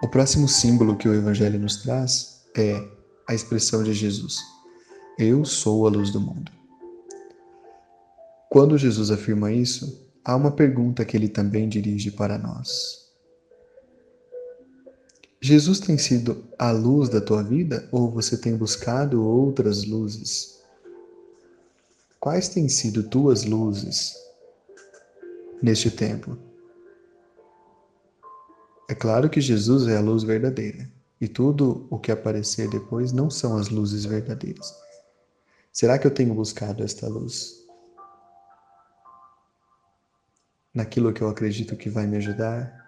O 0.03 0.09
próximo 0.09 0.49
símbolo 0.49 0.97
que 0.97 1.07
o 1.07 1.15
Evangelho 1.15 1.59
nos 1.59 1.83
traz 1.83 2.43
é 2.57 2.89
a 3.29 3.35
expressão 3.35 3.85
de 3.85 3.93
Jesus: 3.93 4.39
Eu 5.19 5.45
sou 5.45 5.87
a 5.87 5.91
luz 5.91 6.11
do 6.11 6.23
mundo. 6.23 6.51
Quando 8.49 8.79
Jesus 8.79 9.11
afirma 9.11 9.53
isso, 9.53 10.11
há 10.25 10.35
uma 10.37 10.53
pergunta 10.53 11.05
que 11.05 11.19
ele 11.19 11.29
também 11.29 11.69
dirige 11.69 12.11
para 12.11 12.39
nós. 12.39 13.02
Jesus 15.45 15.81
tem 15.81 15.99
sido 15.99 16.45
a 16.57 16.71
luz 16.71 17.09
da 17.09 17.21
tua 17.21 17.43
vida 17.43 17.89
ou 17.91 18.09
você 18.09 18.39
tem 18.39 18.57
buscado 18.57 19.27
outras 19.27 19.85
luzes? 19.85 20.63
Quais 22.21 22.49
têm 22.49 22.69
sido 22.69 23.03
tuas 23.03 23.43
luzes 23.43 24.15
neste 25.61 25.91
tempo? 25.91 26.39
É 28.89 28.95
claro 28.95 29.29
que 29.29 29.41
Jesus 29.41 29.89
é 29.89 29.97
a 29.97 30.01
luz 30.01 30.23
verdadeira 30.23 30.89
e 31.21 31.27
tudo 31.27 31.89
o 31.91 31.99
que 31.99 32.13
aparecer 32.13 32.71
depois 32.71 33.11
não 33.11 33.29
são 33.29 33.57
as 33.57 33.69
luzes 33.69 34.05
verdadeiras. 34.05 34.73
Será 35.73 35.99
que 35.99 36.07
eu 36.07 36.15
tenho 36.15 36.35
buscado 36.35 36.85
esta 36.85 37.09
luz? 37.09 37.67
Naquilo 40.73 41.13
que 41.13 41.21
eu 41.21 41.29
acredito 41.29 41.77
que 41.77 41.91
vai 41.91 42.07
me 42.07 42.19
ajudar? 42.19 42.82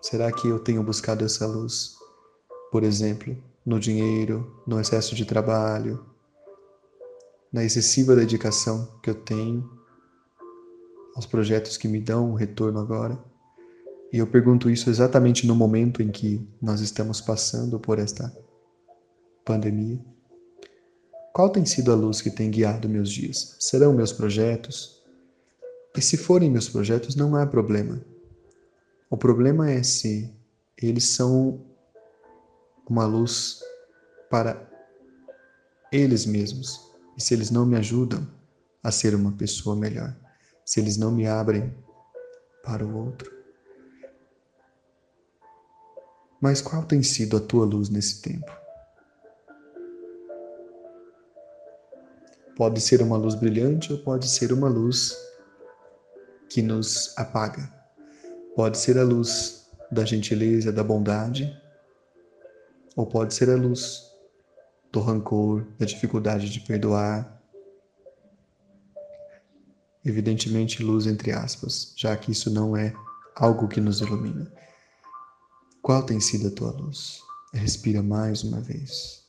Será 0.00 0.32
que 0.32 0.48
eu 0.48 0.58
tenho 0.58 0.82
buscado 0.82 1.24
essa 1.24 1.46
luz? 1.46 1.96
Por 2.72 2.82
exemplo, 2.82 3.36
no 3.64 3.78
dinheiro, 3.78 4.62
no 4.66 4.80
excesso 4.80 5.14
de 5.14 5.24
trabalho, 5.24 6.04
na 7.52 7.64
excessiva 7.64 8.16
dedicação 8.16 8.88
que 9.02 9.10
eu 9.10 9.14
tenho 9.14 9.68
aos 11.14 11.26
projetos 11.26 11.76
que 11.76 11.88
me 11.88 12.00
dão 12.00 12.30
um 12.30 12.34
retorno 12.34 12.78
agora. 12.78 13.18
E 14.12 14.18
eu 14.18 14.26
pergunto 14.26 14.70
isso 14.70 14.88
exatamente 14.88 15.46
no 15.46 15.54
momento 15.54 16.02
em 16.02 16.10
que 16.10 16.46
nós 16.60 16.80
estamos 16.80 17.20
passando 17.20 17.78
por 17.78 17.98
esta 17.98 18.34
pandemia. 19.44 20.00
Qual 21.32 21.50
tem 21.50 21.64
sido 21.64 21.92
a 21.92 21.94
luz 21.94 22.20
que 22.20 22.30
tem 22.30 22.50
guiado 22.50 22.88
meus 22.88 23.10
dias? 23.10 23.56
Serão 23.60 23.92
meus 23.92 24.12
projetos? 24.12 25.00
E 25.96 26.00
se 26.00 26.16
forem 26.16 26.50
meus 26.50 26.68
projetos, 26.68 27.14
não 27.14 27.36
há 27.36 27.46
problema. 27.46 28.00
O 29.10 29.16
problema 29.16 29.68
é 29.68 29.82
se 29.82 30.32
eles 30.80 31.08
são 31.08 31.60
uma 32.88 33.04
luz 33.04 33.60
para 34.30 34.70
eles 35.90 36.24
mesmos 36.24 36.92
e 37.16 37.20
se 37.20 37.34
eles 37.34 37.50
não 37.50 37.66
me 37.66 37.76
ajudam 37.76 38.24
a 38.80 38.92
ser 38.92 39.16
uma 39.16 39.32
pessoa 39.32 39.74
melhor, 39.74 40.16
se 40.64 40.78
eles 40.78 40.96
não 40.96 41.10
me 41.10 41.26
abrem 41.26 41.74
para 42.62 42.86
o 42.86 42.96
outro. 42.96 43.36
Mas 46.40 46.62
qual 46.62 46.84
tem 46.84 47.02
sido 47.02 47.36
a 47.36 47.40
tua 47.40 47.66
luz 47.66 47.88
nesse 47.88 48.22
tempo? 48.22 48.50
Pode 52.56 52.80
ser 52.80 53.02
uma 53.02 53.16
luz 53.16 53.34
brilhante 53.34 53.92
ou 53.92 53.98
pode 53.98 54.28
ser 54.28 54.52
uma 54.52 54.68
luz 54.68 55.16
que 56.48 56.62
nos 56.62 57.12
apaga. 57.18 57.79
Pode 58.54 58.78
ser 58.78 58.98
a 58.98 59.04
luz 59.04 59.68
da 59.90 60.04
gentileza, 60.04 60.72
da 60.72 60.84
bondade, 60.84 61.56
ou 62.96 63.06
pode 63.06 63.34
ser 63.34 63.48
a 63.50 63.56
luz 63.56 64.10
do 64.92 65.00
rancor, 65.00 65.66
da 65.78 65.86
dificuldade 65.86 66.50
de 66.50 66.60
perdoar. 66.60 67.40
Evidentemente, 70.04 70.82
luz 70.82 71.06
entre 71.06 71.32
aspas, 71.32 71.92
já 71.96 72.16
que 72.16 72.32
isso 72.32 72.50
não 72.50 72.76
é 72.76 72.92
algo 73.34 73.68
que 73.68 73.80
nos 73.80 74.00
ilumina. 74.00 74.52
Qual 75.82 76.02
tem 76.02 76.20
sido 76.20 76.48
a 76.48 76.50
tua 76.50 76.70
luz? 76.72 77.20
Respira 77.52 78.02
mais 78.02 78.42
uma 78.42 78.60
vez. 78.60 79.24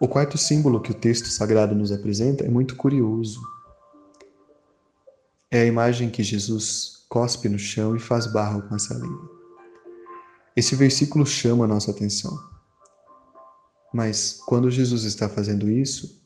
O 0.00 0.08
quarto 0.08 0.38
símbolo 0.38 0.80
que 0.80 0.92
o 0.92 0.94
texto 0.94 1.26
sagrado 1.26 1.74
nos 1.74 1.92
apresenta 1.92 2.44
é 2.44 2.48
muito 2.48 2.76
curioso 2.76 3.40
é 5.50 5.62
a 5.62 5.66
imagem 5.66 6.10
que 6.10 6.22
Jesus 6.22 7.04
cospe 7.08 7.48
no 7.48 7.58
chão 7.58 7.96
e 7.96 7.98
faz 7.98 8.26
barro 8.26 8.62
com 8.62 8.74
a 8.74 8.78
saliva. 8.78 9.28
Esse 10.54 10.76
versículo 10.76 11.26
chama 11.26 11.64
a 11.64 11.68
nossa 11.68 11.90
atenção. 11.90 12.38
Mas 13.92 14.40
quando 14.46 14.70
Jesus 14.70 15.02
está 15.04 15.28
fazendo 15.28 15.68
isso, 15.68 16.20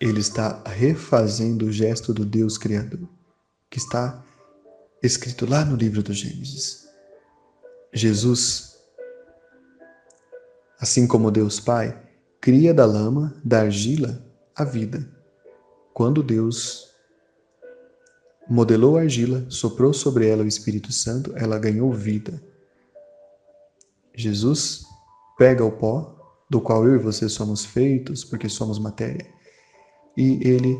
ele 0.00 0.20
está 0.20 0.62
refazendo 0.66 1.66
o 1.66 1.72
gesto 1.72 2.12
do 2.12 2.24
Deus 2.24 2.58
Criador, 2.58 3.08
que 3.70 3.78
está 3.78 4.22
escrito 5.02 5.46
lá 5.46 5.64
no 5.64 5.76
livro 5.76 6.02
do 6.02 6.12
Gênesis. 6.12 6.86
Jesus, 7.92 8.76
assim 10.78 11.06
como 11.06 11.30
Deus 11.30 11.58
Pai, 11.58 11.98
cria 12.40 12.74
da 12.74 12.84
lama, 12.84 13.34
da 13.42 13.60
argila, 13.60 14.22
a 14.54 14.64
vida. 14.64 15.08
Quando 15.94 16.22
Deus 16.22 16.93
modelou 18.48 18.96
a 18.96 19.02
argila, 19.02 19.46
soprou 19.48 19.92
sobre 19.92 20.28
ela 20.28 20.42
o 20.42 20.46
Espírito 20.46 20.92
Santo, 20.92 21.32
ela 21.36 21.58
ganhou 21.58 21.92
vida. 21.92 22.42
Jesus 24.14 24.84
pega 25.38 25.64
o 25.64 25.72
pó, 25.72 26.12
do 26.48 26.60
qual 26.60 26.86
eu 26.86 26.94
e 26.94 26.98
você 26.98 27.28
somos 27.28 27.64
feitos, 27.64 28.22
porque 28.22 28.48
somos 28.48 28.78
matéria, 28.78 29.26
e 30.16 30.46
ele 30.46 30.78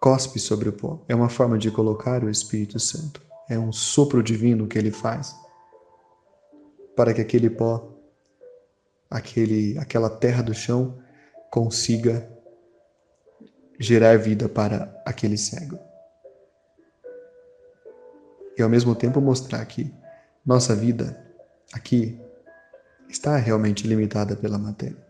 cospe 0.00 0.38
sobre 0.38 0.68
o 0.68 0.72
pó. 0.72 1.02
É 1.08 1.14
uma 1.14 1.28
forma 1.28 1.56
de 1.56 1.70
colocar 1.70 2.22
o 2.22 2.28
Espírito 2.28 2.78
Santo. 2.78 3.22
É 3.48 3.58
um 3.58 3.72
sopro 3.72 4.22
divino 4.22 4.66
que 4.66 4.76
ele 4.76 4.90
faz 4.90 5.34
para 6.96 7.14
que 7.14 7.20
aquele 7.20 7.48
pó, 7.48 7.90
aquele, 9.10 9.78
aquela 9.78 10.10
terra 10.10 10.42
do 10.42 10.54
chão 10.54 10.98
consiga 11.50 12.30
gerar 13.78 14.18
vida 14.18 14.48
para 14.48 15.02
aquele 15.04 15.36
cego 15.36 15.78
e 18.56 18.62
ao 18.62 18.68
mesmo 18.68 18.94
tempo 18.94 19.20
mostrar 19.20 19.64
que 19.66 19.92
nossa 20.44 20.74
vida 20.74 21.18
aqui 21.72 22.18
está 23.08 23.36
realmente 23.36 23.86
limitada 23.86 24.36
pela 24.36 24.58
matéria. 24.58 25.02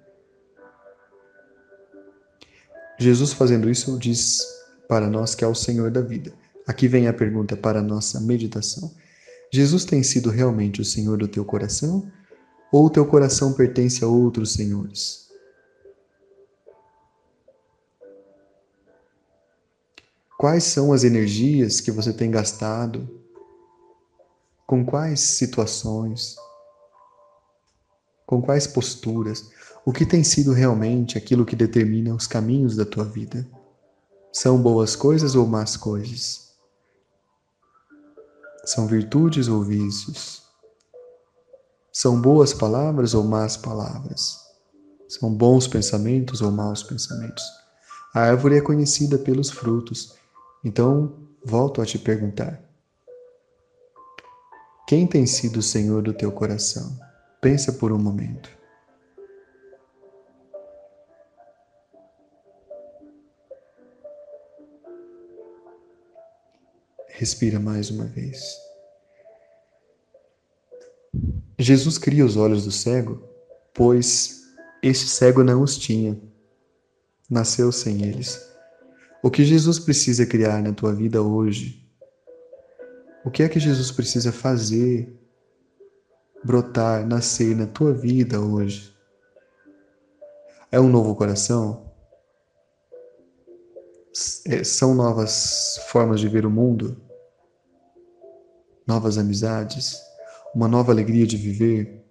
Jesus 2.99 3.33
fazendo 3.33 3.69
isso 3.69 3.99
diz 3.99 4.43
para 4.89 5.09
nós 5.09 5.35
que 5.35 5.45
é 5.45 5.47
o 5.47 5.55
Senhor 5.55 5.91
da 5.91 6.01
vida. 6.01 6.33
Aqui 6.67 6.89
vem 6.89 7.09
a 7.09 7.13
pergunta 7.13 7.57
para 7.57 7.81
a 7.81 7.83
nossa 7.83 8.21
meditação. 8.21 8.95
Jesus 9.53 9.85
tem 9.85 10.03
sido 10.03 10.31
realmente 10.31 10.81
o 10.81 10.85
Senhor 10.85 11.19
do 11.19 11.29
teu 11.29 11.45
coração 11.45 12.11
ou 12.73 12.87
o 12.87 12.91
teu 12.91 13.07
coração 13.07 13.53
pertence 13.53 14.03
a 14.03 14.09
outros 14.09 14.55
senhores? 14.55 15.29
Quais 20.37 20.65
são 20.65 20.93
as 20.93 21.05
energias 21.05 21.81
que 21.81 21.91
você 21.91 22.13
tem 22.13 22.31
gastado 22.31 23.24
com 24.75 24.85
quais 24.85 25.21
situações, 25.21 26.35
com 28.27 28.43
quais 28.43 28.67
posturas, 28.67 29.49
o 29.87 29.93
que 29.93 30.05
tem 30.05 30.25
sido 30.25 30.53
realmente 30.53 31.17
aquilo 31.17 31.47
que 31.47 31.55
determina 31.55 32.13
os 32.13 32.27
caminhos 32.27 32.75
da 32.75 32.85
tua 32.85 33.05
vida. 33.05 33.47
São 34.33 34.61
boas 34.61 34.97
coisas 34.97 35.37
ou 35.37 35.47
más 35.47 35.77
coisas? 35.77 36.57
São 38.65 38.89
virtudes 38.89 39.47
ou 39.47 39.63
vícios? 39.63 40.43
São 41.93 42.21
boas 42.21 42.53
palavras 42.53 43.15
ou 43.15 43.23
más 43.23 43.57
palavras? 43.57 44.41
São 45.07 45.33
bons 45.33 45.69
pensamentos 45.69 46.43
ou 46.43 46.51
maus 46.51 46.83
pensamentos? 46.83 47.45
A 48.13 48.23
árvore 48.23 48.57
é 48.57 48.61
conhecida 48.61 49.19
pelos 49.19 49.51
frutos. 49.51 50.17
Então, 50.65 51.15
volto 51.45 51.81
a 51.81 51.87
te 51.87 51.97
perguntar: 51.97 52.61
quem 54.87 55.07
tem 55.07 55.27
sido 55.27 55.59
o 55.59 55.63
Senhor 55.63 56.03
do 56.03 56.13
teu 56.13 56.31
coração? 56.31 56.99
Pensa 57.41 57.73
por 57.73 57.91
um 57.91 57.99
momento. 57.99 58.51
Respira 67.09 67.59
mais 67.59 67.91
uma 67.91 68.05
vez. 68.05 68.59
Jesus 71.59 71.97
cria 71.97 72.27
os 72.27 72.37
olhos 72.37 72.65
do 72.65 72.73
cego, 72.73 73.23
pois 73.73 74.43
este 74.83 75.07
cego 75.07 75.43
não 75.43 75.63
os 75.63 75.79
tinha. 75.79 76.21
Nasceu 77.31 77.73
sem 77.73 78.05
eles. 78.05 78.47
O 79.23 79.31
que 79.31 79.45
Jesus 79.45 79.79
precisa 79.79 80.27
criar 80.27 80.63
na 80.63 80.75
tua 80.75 80.93
vida 80.93 81.23
hoje 81.23 81.84
o 83.25 83.31
que 83.31 83.43
é 83.43 83.49
que 83.49 83.59
Jesus 83.59 83.91
precisa 83.91 84.31
fazer, 84.31 85.19
brotar, 86.45 87.07
nascer 87.07 87.57
na 87.57 87.67
tua 87.67 87.93
vida 87.93 88.41
hoje? 88.41 88.95
É 90.71 90.79
um 90.79 90.89
novo 90.89 91.15
coração? 91.15 91.85
é, 94.47 94.63
são 94.63 94.95
novas 94.95 95.79
formas 95.89 96.21
de 96.21 96.29
ver 96.29 96.47
o 96.47 96.51
mundo, 96.51 97.01
novas 98.87 99.19
amizades, 99.19 100.01
uma 100.55 100.69
nova 100.69 100.93
alegria 100.93 101.27
de 101.27 101.37
viver, 101.37 102.05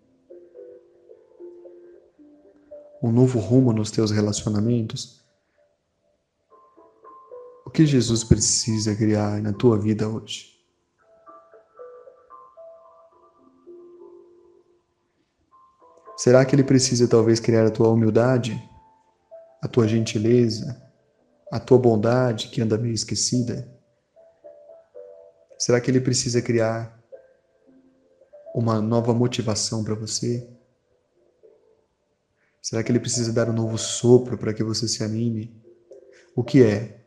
um 3.02 3.12
novo 3.12 3.40
rumo 3.40 3.72
nos 3.72 3.90
teus 3.90 4.12
relacionamentos? 4.12 5.24
O 7.66 7.70
que 7.70 7.86
Jesus 7.86 8.24
precisa 8.24 8.96
criar 8.96 9.42
na 9.42 9.54
tua 9.54 9.80
vida 9.80 10.08
hoje? 10.08 10.53
Será 16.24 16.46
que 16.46 16.56
ele 16.56 16.64
precisa 16.64 17.06
talvez 17.06 17.42
criar 17.42 17.68
a 17.68 17.70
tua 17.70 17.90
humildade, 17.90 18.58
a 19.62 19.68
tua 19.68 19.86
gentileza, 19.86 20.82
a 21.52 21.60
tua 21.60 21.78
bondade 21.78 22.48
que 22.48 22.62
anda 22.62 22.78
meio 22.78 22.94
esquecida? 22.94 23.70
Será 25.60 25.82
que 25.82 25.92
ele 25.92 26.00
precisa 26.00 26.42
criar 26.42 26.98
uma 28.56 28.80
nova 28.80 29.14
motivação 29.14 29.84
para 29.84 29.96
você? 29.96 30.50
Será 32.62 32.82
que 32.82 32.90
ele 32.90 33.02
precisa 33.02 33.34
dar 33.34 33.50
um 33.50 33.54
novo 33.54 33.78
sopro 33.78 34.38
para 34.38 34.54
que 34.54 34.64
você 34.64 34.88
se 34.88 35.04
anime? 35.04 35.62
O 36.34 36.42
que 36.42 36.64
é 36.64 37.04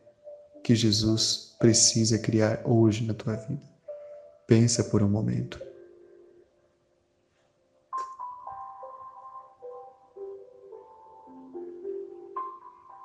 que 0.63 0.75
Jesus 0.75 1.55
precisa 1.57 2.19
criar 2.19 2.61
hoje 2.63 3.03
na 3.03 3.15
tua 3.15 3.33
vida? 3.33 3.67
Pensa 4.45 4.83
por 4.83 5.01
um 5.01 5.09
momento. 5.09 5.66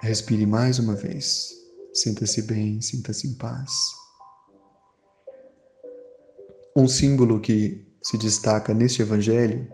Respire 0.02 0.46
mais 0.46 0.80
uma 0.80 0.96
vez. 0.96 1.56
Sinta-se 1.94 2.42
bem, 2.42 2.80
sinta-se 2.80 3.28
em 3.28 3.34
paz. 3.34 3.72
Um 6.74 6.88
símbolo 6.88 7.40
que 7.40 7.86
se 8.02 8.18
destaca 8.18 8.74
neste 8.74 9.00
evangelho 9.00 9.72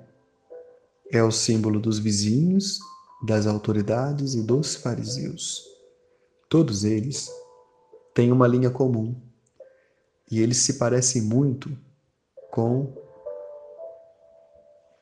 é 1.10 1.22
o 1.22 1.30
símbolo 1.30 1.80
dos 1.80 1.98
vizinhos, 1.98 2.78
das 3.24 3.46
autoridades 3.46 4.34
e 4.34 4.42
dos 4.42 4.74
fariseus. 4.74 5.64
Todos 6.50 6.84
eles 6.84 7.30
têm 8.12 8.30
uma 8.30 8.46
linha 8.46 8.70
comum 8.70 9.18
e 10.30 10.40
eles 10.40 10.58
se 10.58 10.74
parecem 10.74 11.22
muito 11.22 11.74
com 12.50 12.94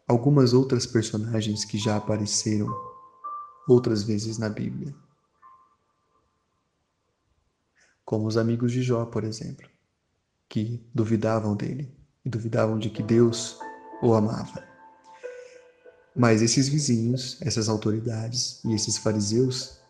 algumas 0.06 0.52
outras 0.52 0.86
personagens 0.86 1.64
que 1.64 1.78
já 1.78 1.96
apareceram 1.96 2.72
outras 3.66 4.04
vezes 4.04 4.38
na 4.38 4.48
Bíblia 4.48 4.94
como 8.06 8.28
os 8.28 8.36
amigos 8.36 8.70
de 8.70 8.82
Jó, 8.82 9.04
por 9.04 9.24
exemplo, 9.24 9.68
que 10.48 10.88
duvidavam 10.94 11.56
dele 11.56 11.92
e 12.24 12.30
duvidavam 12.30 12.78
de 12.78 12.88
que 12.88 13.02
Deus 13.02 13.58
o 14.00 14.14
amava. 14.14 14.64
Mas 16.14 16.40
esses 16.40 16.68
vizinhos, 16.68 17.36
essas 17.42 17.68
autoridades 17.68 18.64
e 18.64 18.72
esses 18.72 18.96
fariseus 18.96 19.80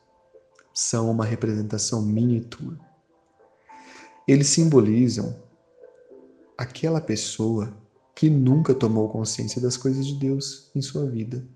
são 0.73 1.11
uma 1.11 1.27
representação 1.27 2.01
minha 2.01 2.43
tua. 2.43 2.79
Eles 4.27 4.49
simbolizam 4.49 5.39
aquela 6.57 7.03
pessoa 7.03 7.77
que 8.15 8.31
nunca 8.31 8.75
tomou 8.75 9.11
consciência 9.11 9.61
das 9.61 9.77
coisas 9.77 10.07
de 10.07 10.15
Deus 10.15 10.71
em 10.75 10.81
sua 10.81 11.05
vida. 11.05 11.47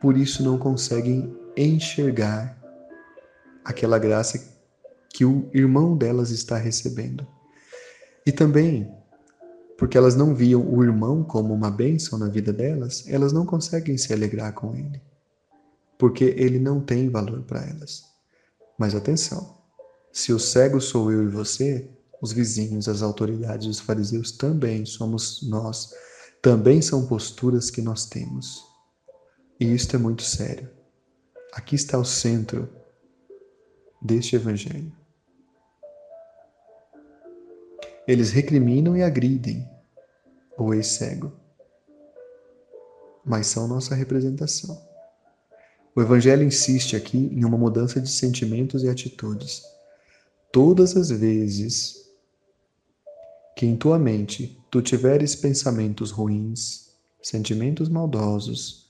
Por 0.00 0.16
isso 0.16 0.42
não 0.42 0.58
conseguem 0.58 1.32
enxergar 1.56 2.58
aquela 3.64 4.00
graça 4.00 4.57
que 5.08 5.24
o 5.24 5.48
irmão 5.52 5.96
delas 5.96 6.30
está 6.30 6.56
recebendo. 6.56 7.26
E 8.26 8.32
também, 8.32 8.92
porque 9.76 9.96
elas 9.96 10.14
não 10.14 10.34
viam 10.34 10.62
o 10.62 10.82
irmão 10.82 11.24
como 11.24 11.54
uma 11.54 11.70
bênção 11.70 12.18
na 12.18 12.28
vida 12.28 12.52
delas, 12.52 13.04
elas 13.06 13.32
não 13.32 13.46
conseguem 13.46 13.96
se 13.96 14.12
alegrar 14.12 14.52
com 14.52 14.74
ele, 14.74 15.00
porque 15.98 16.24
ele 16.36 16.58
não 16.58 16.80
tem 16.80 17.08
valor 17.08 17.42
para 17.42 17.64
elas. 17.64 18.04
Mas 18.78 18.94
atenção, 18.94 19.56
se 20.12 20.32
o 20.32 20.38
cego 20.38 20.80
sou 20.80 21.10
eu 21.10 21.24
e 21.24 21.28
você, 21.28 21.88
os 22.20 22.32
vizinhos, 22.32 22.88
as 22.88 23.02
autoridades, 23.02 23.66
os 23.66 23.80
fariseus 23.80 24.32
também 24.32 24.84
somos 24.84 25.40
nós, 25.48 25.94
também 26.42 26.82
são 26.82 27.06
posturas 27.06 27.70
que 27.70 27.80
nós 27.80 28.06
temos. 28.06 28.64
E 29.60 29.72
isto 29.72 29.96
é 29.96 29.98
muito 29.98 30.22
sério. 30.22 30.68
Aqui 31.52 31.74
está 31.74 31.98
o 31.98 32.04
centro 32.04 32.68
deste 34.00 34.36
Evangelho. 34.36 34.92
Eles 38.06 38.30
recriminam 38.30 38.96
e 38.96 39.02
agridem 39.02 39.68
o 40.56 40.72
ex-cego, 40.72 41.32
mas 43.24 43.46
são 43.46 43.68
nossa 43.68 43.94
representação. 43.94 44.80
O 45.94 46.00
Evangelho 46.00 46.42
insiste 46.42 46.96
aqui 46.96 47.18
em 47.18 47.44
uma 47.44 47.58
mudança 47.58 48.00
de 48.00 48.08
sentimentos 48.08 48.82
e 48.82 48.88
atitudes. 48.88 49.62
Todas 50.50 50.96
as 50.96 51.10
vezes 51.10 52.08
que 53.54 53.66
em 53.66 53.76
tua 53.76 53.98
mente 53.98 54.58
tu 54.70 54.80
tiveres 54.80 55.34
pensamentos 55.34 56.12
ruins, 56.12 56.94
sentimentos 57.20 57.88
maldosos, 57.88 58.88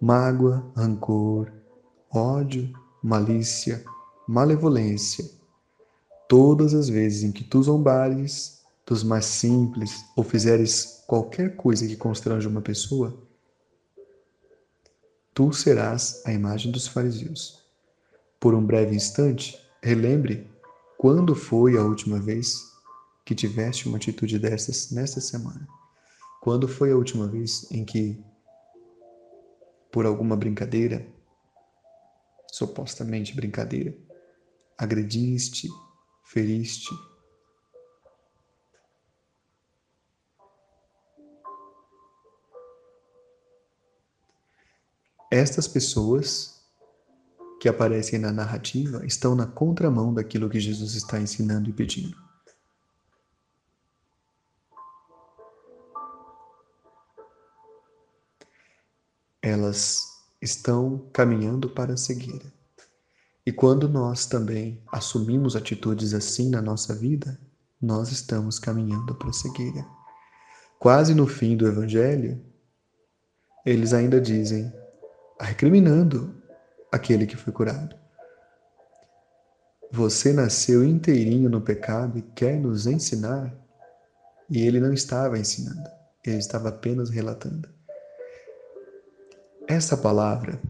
mágoa, 0.00 0.70
rancor, 0.76 1.52
ódio, 2.10 2.72
malícia, 3.02 3.84
malevolência, 4.28 5.24
todas 6.28 6.74
as 6.74 6.86
vezes 6.86 7.22
em 7.22 7.32
que 7.32 7.42
tu 7.42 7.62
zombares 7.62 8.60
dos 8.84 9.02
mais 9.02 9.24
simples 9.24 10.04
ou 10.14 10.22
fizeres 10.22 11.02
qualquer 11.06 11.56
coisa 11.56 11.86
que 11.86 11.96
constranja 11.96 12.46
uma 12.46 12.60
pessoa, 12.60 13.16
tu 15.32 15.50
serás 15.50 16.22
a 16.26 16.32
imagem 16.32 16.70
dos 16.70 16.86
fariseus. 16.86 17.64
Por 18.38 18.54
um 18.54 18.62
breve 18.62 18.94
instante, 18.94 19.58
relembre 19.82 20.46
quando 20.98 21.34
foi 21.34 21.78
a 21.78 21.82
última 21.82 22.20
vez 22.20 22.70
que 23.24 23.34
tiveste 23.34 23.88
uma 23.88 23.96
atitude 23.96 24.38
dessas 24.38 24.90
nesta 24.90 25.22
semana. 25.22 25.66
Quando 26.42 26.68
foi 26.68 26.92
a 26.92 26.96
última 26.96 27.26
vez 27.26 27.66
em 27.70 27.82
que, 27.82 28.22
por 29.90 30.04
alguma 30.04 30.36
brincadeira, 30.36 31.06
supostamente 32.52 33.34
brincadeira, 33.34 33.96
agrediste, 34.78 35.68
feriste, 36.24 36.94
Estas 45.30 45.68
pessoas 45.68 46.58
que 47.60 47.68
aparecem 47.68 48.18
na 48.18 48.32
narrativa 48.32 49.04
estão 49.04 49.34
na 49.34 49.46
contramão 49.46 50.14
daquilo 50.14 50.48
que 50.48 50.58
Jesus 50.58 50.94
está 50.94 51.20
ensinando 51.20 51.68
e 51.68 51.72
pedindo. 51.72 52.16
Elas 59.42 60.02
estão 60.40 61.10
caminhando 61.12 61.68
para 61.68 61.92
a 61.92 61.96
cegueira. 61.96 62.57
E 63.48 63.52
quando 63.52 63.88
nós 63.88 64.26
também 64.26 64.78
assumimos 64.92 65.56
atitudes 65.56 66.12
assim 66.12 66.50
na 66.50 66.60
nossa 66.60 66.94
vida, 66.94 67.40
nós 67.80 68.12
estamos 68.12 68.58
caminhando 68.58 69.14
para 69.14 69.30
a 69.30 69.32
cegueira. 69.32 69.86
Quase 70.78 71.14
no 71.14 71.26
fim 71.26 71.56
do 71.56 71.66
Evangelho, 71.66 72.44
eles 73.64 73.94
ainda 73.94 74.20
dizem: 74.20 74.70
recriminando 75.40 76.36
aquele 76.92 77.26
que 77.26 77.38
foi 77.38 77.50
curado. 77.50 77.96
Você 79.90 80.34
nasceu 80.34 80.84
inteirinho 80.84 81.48
no 81.48 81.62
pecado 81.62 82.18
e 82.18 82.22
quer 82.22 82.60
nos 82.60 82.86
ensinar? 82.86 83.50
E 84.50 84.60
ele 84.60 84.78
não 84.78 84.92
estava 84.92 85.38
ensinando, 85.38 85.88
ele 86.22 86.36
estava 86.36 86.68
apenas 86.68 87.08
relatando. 87.08 87.66
Essa 89.66 89.96
palavra 89.96 90.60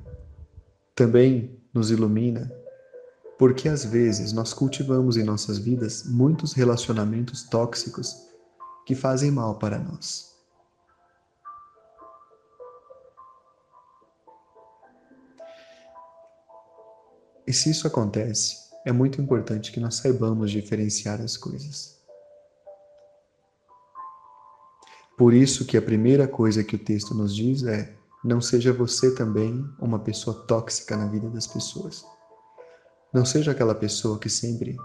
também 0.94 1.58
nos 1.74 1.90
ilumina, 1.90 2.56
porque 3.38 3.68
às 3.68 3.84
vezes 3.84 4.32
nós 4.32 4.52
cultivamos 4.52 5.16
em 5.16 5.22
nossas 5.22 5.58
vidas 5.58 6.02
muitos 6.04 6.52
relacionamentos 6.52 7.44
tóxicos 7.44 8.26
que 8.84 8.96
fazem 8.96 9.30
mal 9.30 9.58
para 9.58 9.78
nós. 9.78 10.36
E 17.46 17.52
se 17.52 17.70
isso 17.70 17.86
acontece, 17.86 18.56
é 18.84 18.92
muito 18.92 19.22
importante 19.22 19.70
que 19.70 19.80
nós 19.80 19.94
saibamos 19.94 20.50
diferenciar 20.50 21.20
as 21.20 21.36
coisas. 21.36 21.96
Por 25.16 25.32
isso 25.32 25.64
que 25.64 25.76
a 25.76 25.82
primeira 25.82 26.28
coisa 26.28 26.62
que 26.62 26.76
o 26.76 26.78
texto 26.78 27.14
nos 27.14 27.34
diz 27.34 27.62
é: 27.62 27.96
não 28.24 28.40
seja 28.40 28.72
você 28.72 29.14
também 29.14 29.64
uma 29.78 29.98
pessoa 29.98 30.44
tóxica 30.46 30.96
na 30.96 31.06
vida 31.06 31.30
das 31.30 31.46
pessoas. 31.46 32.04
Não 33.12 33.24
seja 33.24 33.52
aquela 33.52 33.74
pessoa 33.74 34.18
que 34.18 34.28
sempre 34.28 34.76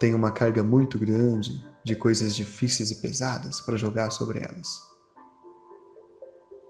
tem 0.00 0.14
uma 0.14 0.32
carga 0.32 0.62
muito 0.62 0.98
grande 0.98 1.64
de 1.84 1.94
coisas 1.94 2.34
difíceis 2.34 2.90
e 2.90 2.96
pesadas 2.96 3.60
para 3.60 3.76
jogar 3.76 4.10
sobre 4.10 4.40
elas. 4.40 4.82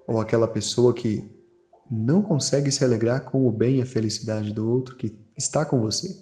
Ou 0.06 0.20
aquela 0.20 0.46
pessoa 0.46 0.92
que 0.92 1.28
não 1.90 2.20
consegue 2.20 2.70
se 2.70 2.84
alegrar 2.84 3.24
com 3.24 3.46
o 3.46 3.50
bem 3.50 3.78
e 3.78 3.82
a 3.82 3.86
felicidade 3.86 4.52
do 4.52 4.70
outro 4.70 4.96
que 4.96 5.18
está 5.36 5.64
com 5.64 5.80
você. 5.80 6.14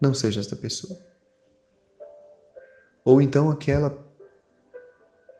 Não 0.00 0.14
seja 0.14 0.40
esta 0.40 0.54
pessoa. 0.54 0.98
Ou 3.04 3.20
então 3.20 3.50
aquela 3.50 3.90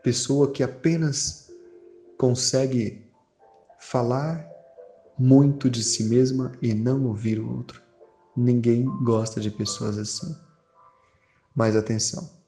pessoa 0.02 0.50
que 0.50 0.62
apenas 0.62 1.50
consegue 2.18 3.08
falar 3.78 4.49
muito 5.20 5.68
de 5.68 5.84
si 5.84 6.04
mesma 6.04 6.50
e 6.62 6.72
não 6.72 7.04
ouvir 7.04 7.38
o 7.38 7.54
outro. 7.54 7.82
Ninguém 8.34 8.86
gosta 9.04 9.38
de 9.38 9.50
pessoas 9.50 9.98
assim. 9.98 10.34
Mas 11.54 11.76
atenção. 11.76 12.40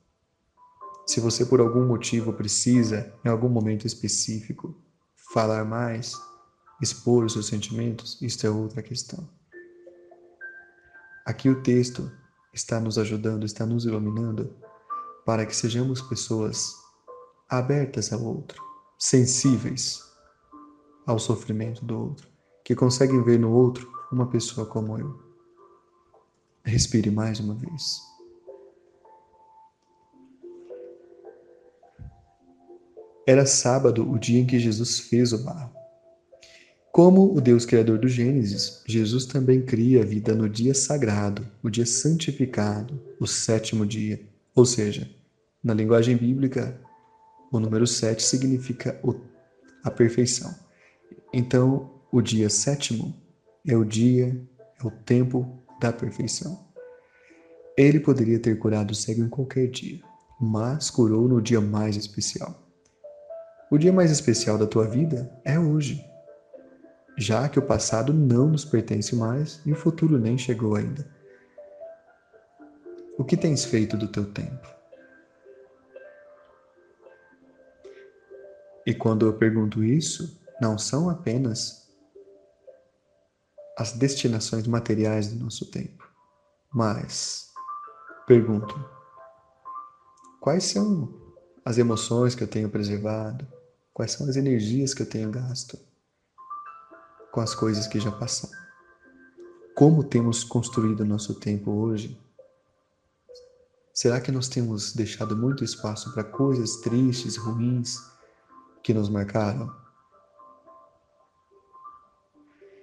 Se 1.07 1.21
você 1.21 1.45
por 1.45 1.61
algum 1.61 1.87
motivo 1.87 2.33
precisa, 2.33 3.13
em 3.23 3.29
algum 3.29 3.51
momento 3.51 3.87
específico, 3.87 4.75
falar 5.35 5.67
mais, 5.67 6.15
expor 6.81 7.27
os 7.27 7.35
seus 7.35 7.47
sentimentos, 7.47 8.17
isto 8.23 8.47
é 8.47 8.51
outra 8.51 8.83
questão. 8.83 9.29
Aqui 11.27 11.51
o 11.51 11.63
texto 11.63 12.11
está 12.55 12.81
nos 12.81 12.97
ajudando, 12.97 13.45
está 13.45 13.67
nos 13.67 13.85
iluminando 13.85 14.57
para 15.27 15.45
que 15.45 15.55
sejamos 15.55 16.01
pessoas 16.01 16.73
abertas 17.51 18.15
ao 18.15 18.25
outro, 18.25 18.63
sensíveis 18.99 20.01
ao 21.07 21.19
sofrimento 21.19 21.85
do 21.85 21.99
outro, 21.99 22.32
que 22.65 22.75
conseguem 22.75 23.23
ver 23.23 23.39
no 23.39 23.53
outro 23.53 23.91
uma 24.11 24.27
pessoa 24.27 24.67
como 24.67 24.99
eu. 24.99 25.19
Respire 26.65 27.11
mais 27.11 27.41
uma 27.41 27.55
vez. 27.55 28.01
Era 33.27 33.47
sábado 33.47 34.09
o 34.09 34.19
dia 34.19 34.41
em 34.41 34.47
que 34.47 34.59
Jesus 34.59 34.99
fez 34.99 35.33
o 35.33 35.45
barro. 35.45 35.73
Como 36.93 37.35
o 37.35 37.41
Deus 37.41 37.65
Criador 37.65 37.99
do 37.99 38.07
Gênesis, 38.07 38.83
Jesus 38.87 39.25
também 39.25 39.63
cria 39.63 40.03
a 40.03 40.05
vida 40.05 40.35
no 40.35 40.49
dia 40.49 40.75
sagrado, 40.75 41.49
o 41.63 41.71
dia 41.71 41.87
santificado, 41.87 43.01
o 43.19 43.27
sétimo 43.27 43.87
dia. 43.87 44.21
Ou 44.55 44.67
seja, 44.67 45.09
na 45.65 45.73
linguagem 45.73 46.17
bíblica, 46.17 46.79
o 47.51 47.59
número 47.59 47.87
sete 47.87 48.23
significa 48.23 49.01
a 49.83 49.91
perfeição. 49.91 50.55
Então, 51.33 52.02
o 52.13 52.21
dia 52.21 52.51
sétimo 52.51 53.15
é 53.67 53.75
o 53.75 53.87
dia, 53.87 54.39
é 54.79 54.87
o 54.87 54.91
tempo 54.91 55.65
da 55.81 55.91
perfeição. 55.91 56.69
Ele 57.75 57.99
poderia 57.99 58.39
ter 58.39 58.59
curado 58.59 58.91
o 58.91 58.95
cego 58.95 59.23
em 59.23 59.31
qualquer 59.31 59.69
dia, 59.69 59.99
mas 60.39 60.91
curou 60.91 61.27
no 61.27 61.41
dia 61.41 61.59
mais 61.59 61.97
especial. 61.97 62.63
O 63.71 63.79
dia 63.79 63.91
mais 63.91 64.11
especial 64.11 64.59
da 64.59 64.67
tua 64.67 64.87
vida 64.87 65.33
é 65.43 65.59
hoje, 65.59 66.05
já 67.17 67.49
que 67.49 67.59
o 67.59 67.67
passado 67.67 68.13
não 68.13 68.49
nos 68.49 68.67
pertence 68.67 69.17
mais 69.17 69.63
e 69.65 69.73
o 69.73 69.77
futuro 69.77 70.19
nem 70.19 70.37
chegou 70.37 70.75
ainda. 70.75 71.11
O 73.17 73.25
que 73.25 73.39
tens 73.39 73.65
feito 73.65 73.97
do 73.97 74.07
teu 74.07 74.31
tempo? 74.31 74.69
E 78.85 78.93
quando 78.93 79.25
eu 79.25 79.33
pergunto 79.33 79.83
isso, 79.83 80.39
não 80.61 80.77
são 80.77 81.09
apenas 81.09 81.82
as 83.79 83.93
destinações 83.93 84.67
materiais 84.67 85.29
do 85.33 85.43
nosso 85.43 85.67
tempo, 85.67 86.07
mas 86.73 87.51
pergunto: 88.27 88.75
quais 90.41 90.65
são 90.65 91.13
as 91.65 91.79
emoções 91.79 92.35
que 92.35 92.43
eu 92.43 92.49
tenho 92.49 92.69
preservado? 92.69 93.47
Quais 93.95 94.13
são 94.13 94.29
as 94.29 94.37
energias 94.37 94.95
que 94.95 95.03
eu 95.03 95.09
tenho 95.09 95.31
gasto 95.31 95.79
com 97.31 97.41
as 97.41 97.55
coisas 97.55 97.87
que 97.87 98.01
já 98.01 98.11
passaram? 98.11 98.63
Como 99.75 100.05
temos 100.05 100.45
construído 100.45 101.05
nosso 101.05 101.35
tempo 101.35 101.71
hoje? 101.71 102.19
Será 103.93 104.21
que 104.21 104.33
nós 104.33 104.49
temos 104.49 104.95
deixado 104.95 105.37
muito 105.37 105.63
espaço 105.63 106.13
para 106.13 106.25
coisas 106.25 106.77
tristes, 106.77 107.37
ruins 107.37 107.99
que 108.83 108.95
nos 108.95 109.09
marcaram? 109.09 109.82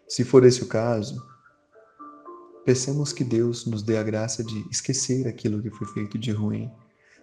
Se 0.10 0.26
for 0.26 0.43
esse 0.43 0.63
o 0.63 0.67
caso, 0.67 1.24
peçamos 2.65 3.13
que 3.13 3.24
Deus 3.24 3.67
nos 3.67 3.84
dê 3.84 3.95
a 3.95 4.02
graça 4.02 4.43
de 4.43 4.67
esquecer 4.72 5.28
aquilo 5.28 5.62
que 5.62 5.69
foi 5.69 5.86
feito 5.86 6.17
de 6.17 6.32
ruim, 6.32 6.72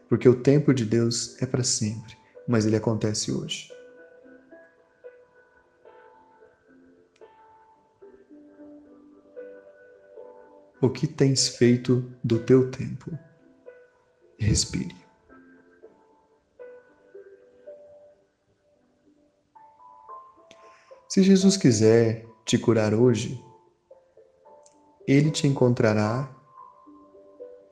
porque 0.09 0.29
o 0.29 0.41
tempo 0.41 0.73
de 0.73 0.85
Deus 0.85 1.37
é 1.43 1.47
para 1.47 1.65
sempre, 1.65 2.17
mas 2.47 2.65
ele 2.65 2.77
acontece 2.77 3.33
hoje. 3.33 3.73
O 10.81 10.89
que 10.89 11.09
tens 11.09 11.49
feito 11.49 12.09
do 12.23 12.39
teu 12.39 12.71
tempo? 12.71 13.19
Respire. 14.39 14.95
Se 21.09 21.23
Jesus 21.25 21.57
quiser 21.57 22.36
te 22.47 22.57
curar 22.57 22.95
hoje, 22.95 23.45
ele 25.07 25.33
te 25.33 25.49
encontrará 25.49 26.33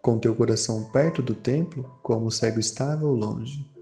com 0.03 0.19
teu 0.19 0.35
coração 0.35 0.91
perto 0.91 1.23
do 1.23 1.35
templo, 1.35 1.99
como 2.03 2.27
o 2.27 2.31
cego 2.31 2.59
estava 2.59 3.07
ou 3.07 3.15
longe. 3.15 3.73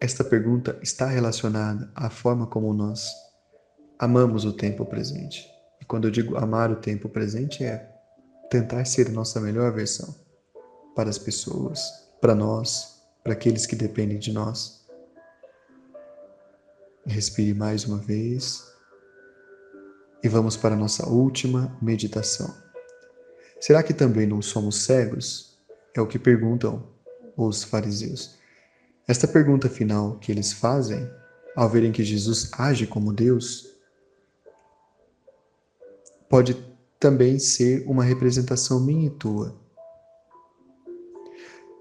Esta 0.00 0.24
pergunta 0.24 0.78
está 0.82 1.06
relacionada 1.06 1.90
à 1.94 2.10
forma 2.10 2.46
como 2.46 2.74
nós 2.74 3.08
amamos 3.98 4.44
o 4.44 4.52
tempo 4.52 4.84
presente. 4.84 5.48
E 5.80 5.84
quando 5.84 6.06
eu 6.06 6.10
digo 6.10 6.36
amar 6.36 6.72
o 6.72 6.76
tempo 6.76 7.08
presente, 7.08 7.62
é 7.62 7.88
tentar 8.50 8.84
ser 8.84 9.10
nossa 9.10 9.40
melhor 9.40 9.72
versão 9.72 10.12
para 10.94 11.08
as 11.08 11.18
pessoas, 11.18 11.80
para 12.20 12.34
nós, 12.34 13.00
para 13.22 13.32
aqueles 13.32 13.64
que 13.64 13.76
dependem 13.76 14.18
de 14.18 14.32
nós. 14.32 14.83
Respire 17.06 17.52
mais 17.52 17.84
uma 17.84 17.98
vez 17.98 18.64
e 20.22 20.28
vamos 20.28 20.56
para 20.56 20.74
a 20.74 20.78
nossa 20.78 21.06
última 21.06 21.76
meditação. 21.82 22.52
Será 23.60 23.82
que 23.82 23.92
também 23.92 24.26
não 24.26 24.40
somos 24.40 24.84
cegos? 24.84 25.58
É 25.94 26.00
o 26.00 26.06
que 26.06 26.18
perguntam 26.18 26.88
os 27.36 27.62
fariseus. 27.62 28.36
Esta 29.06 29.28
pergunta 29.28 29.68
final 29.68 30.18
que 30.18 30.32
eles 30.32 30.52
fazem, 30.52 31.06
ao 31.54 31.68
verem 31.68 31.92
que 31.92 32.02
Jesus 32.02 32.50
age 32.52 32.86
como 32.86 33.12
Deus, 33.12 33.68
pode 36.28 36.56
também 36.98 37.38
ser 37.38 37.84
uma 37.86 38.02
representação 38.02 38.80
minha 38.80 39.08
e 39.08 39.10
tua. 39.10 39.54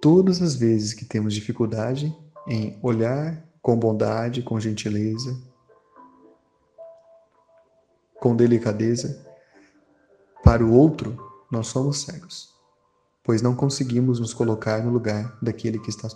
Todas 0.01 0.41
as 0.41 0.53
vezes 0.53 0.93
que 0.93 1.05
temos 1.05 1.33
dificuldade 1.33 2.13
em 2.45 2.77
olhar 2.83 3.41
com 3.63 3.77
bondade, 3.77 4.43
com 4.43 4.59
gentileza, 4.59 5.41
com 8.19 8.35
delicadeza 8.35 9.25
para 10.43 10.63
o 10.63 10.73
outro, 10.73 11.17
nós 11.49 11.67
somos 11.67 12.01
cegos, 12.01 12.53
pois 13.23 13.41
não 13.41 13.55
conseguimos 13.55 14.19
nos 14.19 14.33
colocar 14.33 14.83
no 14.83 14.91
lugar 14.91 15.37
daquele 15.41 15.79
que 15.79 15.89
está 15.89 16.09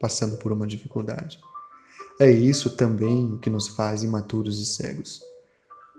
passando 0.00 0.38
por 0.38 0.50
uma 0.50 0.66
dificuldade. 0.66 1.38
É 2.18 2.30
isso 2.30 2.74
também 2.74 3.34
o 3.34 3.38
que 3.38 3.50
nos 3.50 3.68
faz 3.68 4.02
imaturos 4.02 4.58
e 4.58 4.64
cegos. 4.64 5.20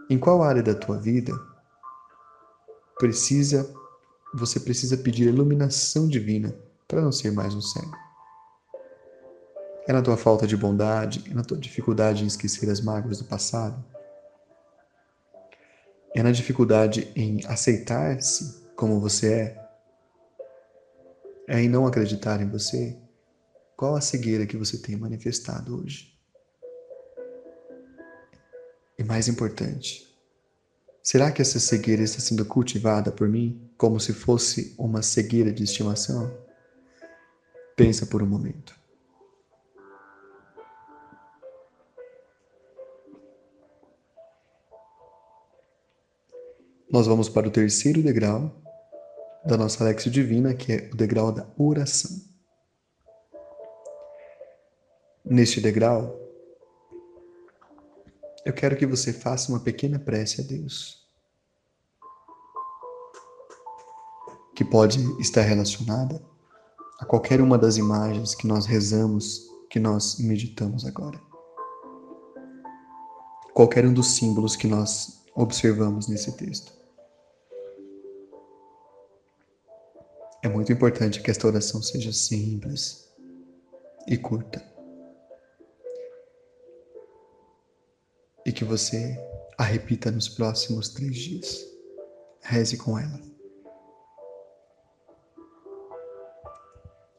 Em 0.10 0.18
qual 0.18 0.42
área 0.42 0.64
da 0.64 0.74
tua 0.74 0.98
vida 0.98 1.32
precisa 2.98 3.72
você 4.34 4.60
precisa 4.60 4.98
pedir 4.98 5.28
iluminação 5.28 6.10
divina 6.10 6.54
para 6.88 7.02
não 7.02 7.12
ser 7.12 7.32
mais 7.32 7.54
um 7.54 7.62
cego. 7.62 8.05
É 9.88 9.94
na 9.94 10.02
tua 10.02 10.18
falta 10.18 10.48
de 10.48 10.58
bondade, 10.58 11.24
é 11.30 11.34
na 11.34 11.44
tua 11.44 11.58
dificuldade 11.58 12.24
em 12.24 12.28
esquecer 12.28 12.70
as 12.70 12.82
mágoas 12.82 13.20
do 13.20 13.26
passado, 13.26 13.84
é 16.14 16.24
na 16.24 16.32
dificuldade 16.32 17.12
em 17.16 17.46
aceitar-se 17.46 18.64
como 18.76 19.00
você 19.00 19.34
é, 19.34 19.70
é 21.48 21.62
em 21.62 21.70
não 21.70 21.86
acreditar 21.86 22.42
em 22.42 22.50
você. 22.50 22.98
Qual 23.78 23.96
a 23.96 24.02
cegueira 24.02 24.46
que 24.46 24.58
você 24.58 24.78
tem 24.78 24.96
manifestado 24.96 25.78
hoje? 25.78 26.18
E 28.98 29.04
mais 29.04 29.28
importante, 29.28 30.06
Será 31.06 31.32
que 31.32 31.40
essa 31.40 31.60
cegueira 31.60 32.02
está 32.02 32.20
sendo 32.20 32.44
cultivada 32.44 33.12
por 33.12 33.30
mim 33.30 33.62
como 33.78 34.00
se 34.00 34.12
fosse 34.12 34.74
uma 34.76 35.04
cegueira 35.04 35.52
de 35.52 35.64
estimação? 35.64 36.36
Pensa 37.76 38.08
por 38.08 38.24
um 38.24 38.26
momento. 38.26 38.76
Nós 46.96 47.08
vamos 47.08 47.28
para 47.28 47.46
o 47.46 47.52
terceiro 47.52 48.02
degrau 48.02 48.50
da 49.46 49.58
nossa 49.58 49.84
Lexio 49.84 50.10
Divina, 50.10 50.54
que 50.54 50.72
é 50.72 50.90
o 50.94 50.96
degrau 50.96 51.30
da 51.30 51.46
oração. 51.58 52.10
Neste 55.26 55.60
degrau, 55.60 56.18
eu 58.46 58.54
quero 58.54 58.78
que 58.78 58.86
você 58.86 59.12
faça 59.12 59.52
uma 59.52 59.60
pequena 59.60 60.00
prece 60.00 60.40
a 60.40 60.44
Deus. 60.46 61.06
Que 64.56 64.64
pode 64.64 65.00
estar 65.20 65.42
relacionada 65.42 66.26
a 66.98 67.06
qualquer 67.06 67.42
uma 67.42 67.58
das 67.58 67.76
imagens 67.76 68.34
que 68.34 68.48
nós 68.48 68.66
rezamos, 68.66 69.50
que 69.70 69.82
nós 69.82 70.18
meditamos 70.18 70.86
agora. 70.86 71.20
Qualquer 73.54 73.86
um 73.86 73.94
dos 73.94 74.16
símbolos 74.16 74.56
que 74.56 74.66
nós 74.66 75.26
observamos 75.36 76.08
nesse 76.08 76.32
texto. 76.38 76.85
É 80.46 80.48
muito 80.48 80.72
importante 80.72 81.24
que 81.24 81.32
esta 81.32 81.48
oração 81.48 81.82
seja 81.82 82.14
simples 82.14 83.12
e 84.08 84.16
curta. 84.16 84.64
e 88.46 88.52
que 88.52 88.64
você 88.64 89.18
a 89.58 89.64
repita 89.64 90.12
nos 90.12 90.30
próximos 90.30 90.90
três 90.90 91.18
dias. 91.18 91.66
Reze 92.42 92.78
com 92.78 93.00
ela. 93.00 93.20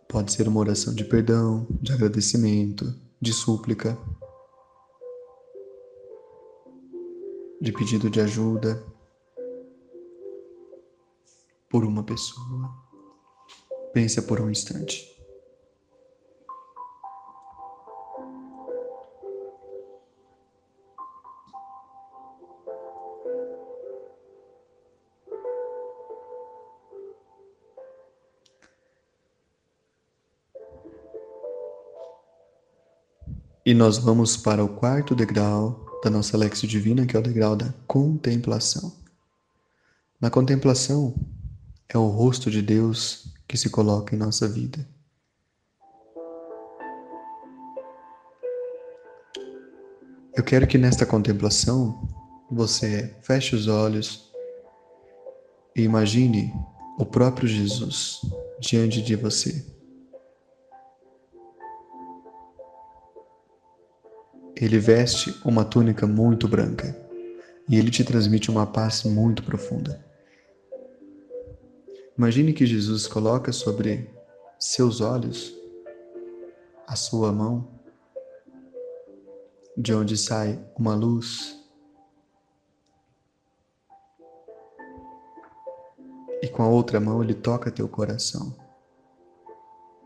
Pode 0.09 0.31
ser 0.31 0.47
uma 0.47 0.61
oração 0.61 0.95
de 0.95 1.05
perdão, 1.05 1.67
de 1.83 1.93
agradecimento, 1.93 2.95
de 3.21 3.33
súplica, 3.33 3.99
de 7.61 7.73
pedido 7.73 8.09
de 8.09 8.21
ajuda 8.21 8.81
por 11.69 11.85
uma 11.85 12.05
pessoa. 12.05 12.86
Pensa 13.97 14.21
por 14.21 14.43
um 14.43 14.51
instante. 14.51 15.11
E 33.65 33.73
nós 33.73 33.97
vamos 33.97 34.37
para 34.37 34.63
o 34.63 34.69
quarto 34.69 35.15
degrau 35.15 35.87
da 36.05 36.11
nossa 36.11 36.37
Lexio 36.37 36.69
Divina, 36.69 37.07
que 37.07 37.17
é 37.17 37.19
o 37.19 37.23
degrau 37.23 37.57
da 37.57 37.73
contemplação. 37.87 38.95
Na 40.21 40.29
contemplação 40.29 41.15
é 41.89 41.97
o 41.97 42.09
rosto 42.09 42.51
de 42.51 42.61
Deus 42.61 43.35
que 43.47 43.57
se 43.57 43.71
coloca 43.71 44.15
em 44.15 44.19
nossa 44.19 44.49
vida. 44.49 44.87
Eu 50.35 50.45
quero 50.45 50.67
que 50.67 50.77
nesta 50.77 51.07
contemplação 51.07 52.09
você 52.51 53.17
feche 53.23 53.57
os 53.57 53.69
olhos 53.69 54.31
e 55.75 55.83
imagine 55.83 56.53
o 56.99 57.07
próprio 57.07 57.49
Jesus 57.49 58.21
diante 58.61 59.01
de 59.03 59.17
você. 59.17 59.65
Ele 64.55 64.79
veste 64.79 65.35
uma 65.45 65.65
túnica 65.65 66.07
muito 66.07 66.49
branca 66.49 66.97
e 67.69 67.77
ele 67.77 67.91
te 67.91 68.05
transmite 68.05 68.51
uma 68.51 68.67
paz 68.67 69.05
muito 69.05 69.43
profunda. 69.43 70.06
Imagine 72.19 72.55
que 72.55 72.65
Jesus 72.65 73.07
coloca 73.07 73.53
sobre 73.53 74.11
seus 74.59 75.03
olhos 75.03 75.55
a 76.87 76.97
sua 76.97 77.31
mão, 77.31 77.69
de 79.77 79.93
onde 79.93 80.17
sai 80.17 80.59
uma 80.79 80.95
luz. 80.95 81.63
E 86.43 86.49
com 86.49 86.63
a 86.63 86.69
outra 86.69 86.99
mão 86.99 87.23
ele 87.23 87.35
toca 87.35 87.71
teu 87.71 87.87
coração, 87.87 88.57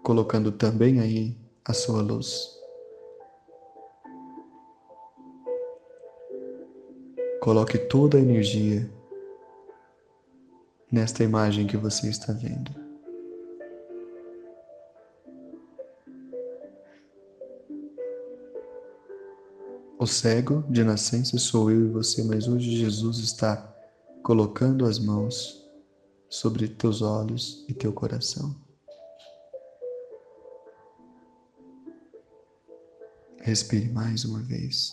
colocando 0.02 0.50
também 0.50 0.98
aí 0.98 1.38
a 1.64 1.72
sua 1.72 2.02
luz. 2.02 2.58
Coloque 7.40 7.78
toda 7.78 8.18
a 8.18 8.20
energia 8.20 8.90
nesta 10.90 11.22
imagem 11.22 11.66
que 11.66 11.76
você 11.76 12.08
está 12.08 12.32
vendo. 12.32 12.70
O 19.98 20.06
cego 20.06 20.64
de 20.70 20.82
nascença 20.82 21.38
sou 21.38 21.70
eu 21.70 21.86
e 21.86 21.90
você, 21.90 22.24
mas 22.24 22.48
hoje 22.48 22.74
Jesus 22.74 23.18
está 23.18 23.70
colocando 24.22 24.86
as 24.86 24.98
mãos 24.98 25.68
sobre 26.28 26.68
teus 26.68 27.02
olhos 27.02 27.66
e 27.68 27.74
teu 27.74 27.92
coração. 27.92 28.56
Respire 33.42 33.90
mais 33.90 34.24
uma 34.24 34.40
vez. 34.40 34.92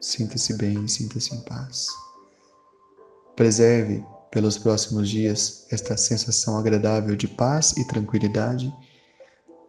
Sinta-se 0.00 0.56
bem, 0.56 0.88
sinta-se 0.88 1.34
em 1.34 1.40
paz. 1.42 1.88
Preserve 3.40 4.04
pelos 4.30 4.58
próximos 4.58 5.08
dias 5.08 5.66
esta 5.70 5.96
sensação 5.96 6.58
agradável 6.58 7.16
de 7.16 7.26
paz 7.26 7.74
e 7.74 7.86
tranquilidade. 7.86 8.70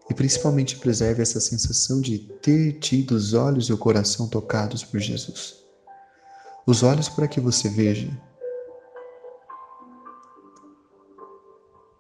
E 0.10 0.14
principalmente 0.14 0.78
preserve 0.78 1.22
essa 1.22 1.40
sensação 1.40 2.02
de 2.02 2.20
ter 2.42 2.80
tido 2.80 3.12
os 3.12 3.34
olhos 3.34 3.70
e 3.70 3.74
o 3.74 3.78
coração 3.78 4.28
tocados 4.28 4.84
por 4.84 5.00
Jesus. 5.00 5.64
Os 6.68 6.84
olhos 6.84 7.08
para 7.08 7.30
que 7.30 7.40
você 7.40 7.70
veja. 7.70 8.12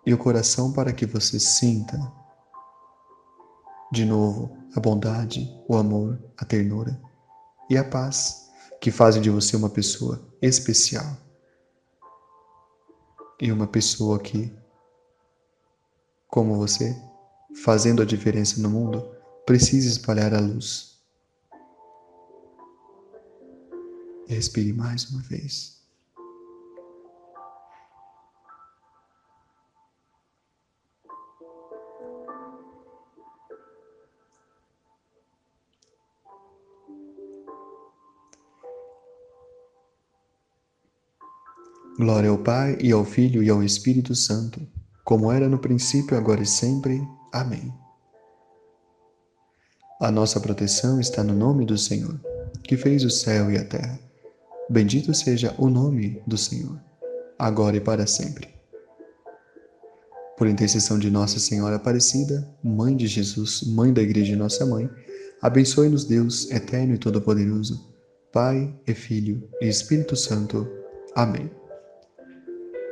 E 0.06 0.14
o 0.14 0.18
coração 0.18 0.74
para 0.74 0.92
que 0.92 1.06
você 1.06 1.40
sinta 1.40 1.98
de 3.94 4.04
novo 4.04 4.58
a 4.76 4.80
bondade, 4.82 5.50
o 5.70 5.78
amor, 5.78 6.22
a 6.38 6.44
ternura 6.44 7.02
e 7.70 7.78
a 7.78 7.84
paz, 7.86 8.50
que 8.82 8.92
fazem 8.92 9.22
de 9.22 9.30
você 9.30 9.56
uma 9.56 9.70
pessoa 9.70 10.22
especial 10.42 11.31
e 13.41 13.51
uma 13.51 13.65
pessoa 13.65 14.19
que, 14.19 14.54
como 16.27 16.56
você, 16.56 16.95
fazendo 17.63 18.04
a 18.04 18.06
diferença 18.06 18.62
no 18.62 18.69
mundo, 18.69 19.04
precisa 19.47 19.89
espalhar 19.89 20.32
a 20.36 20.39
luz. 20.39 21.01
Respire 24.27 24.71
mais 24.71 25.10
uma 25.10 25.23
vez. 25.23 25.81
Glória 42.02 42.32
ao 42.32 42.38
Pai, 42.40 42.80
e 42.82 42.92
ao 42.92 43.06
Filho, 43.06 43.44
e 43.44 43.50
ao 43.52 43.62
Espírito 43.62 44.16
Santo, 44.16 44.60
como 45.06 45.32
era 45.32 45.48
no 45.48 45.60
princípio, 45.60 46.18
agora 46.18 46.42
e 46.42 46.48
sempre. 46.48 47.00
Amém. 47.32 47.72
A 50.02 50.10
nossa 50.10 50.40
proteção 50.40 51.00
está 51.00 51.24
no 51.24 51.36
nome 51.36 51.64
do 51.64 51.78
Senhor, 51.78 52.20
que 52.64 52.76
fez 52.76 53.06
o 53.06 53.10
céu 53.12 53.52
e 53.52 53.58
a 53.60 53.63
terra. 53.63 54.00
Bendito 54.67 55.13
seja 55.13 55.54
o 55.60 55.69
nome 55.69 56.19
do 56.25 56.40
Senhor, 56.40 56.82
agora 57.38 57.78
e 57.78 57.80
para 57.80 58.08
sempre. 58.08 58.50
Por 60.36 60.48
intercessão 60.48 60.98
de 60.98 61.12
Nossa 61.12 61.38
Senhora 61.38 61.75
Aparecida, 61.75 62.52
Mãe 62.63 62.98
de 62.98 63.06
Jesus, 63.06 63.62
Mãe 63.62 63.94
da 63.94 64.02
Igreja 64.02 64.34
e 64.34 64.36
Nossa 64.36 64.65
Mãe, 64.65 64.90
abençoe-nos 65.40 66.06
Deus, 66.06 66.50
Eterno 66.50 66.96
e 66.96 66.98
Todo-Poderoso, 66.98 67.94
Pai 68.34 68.75
e 68.88 68.96
Filho 68.96 69.48
e 69.62 69.67
Espírito 69.67 70.15
Santo. 70.15 70.67
Amém. 71.13 71.61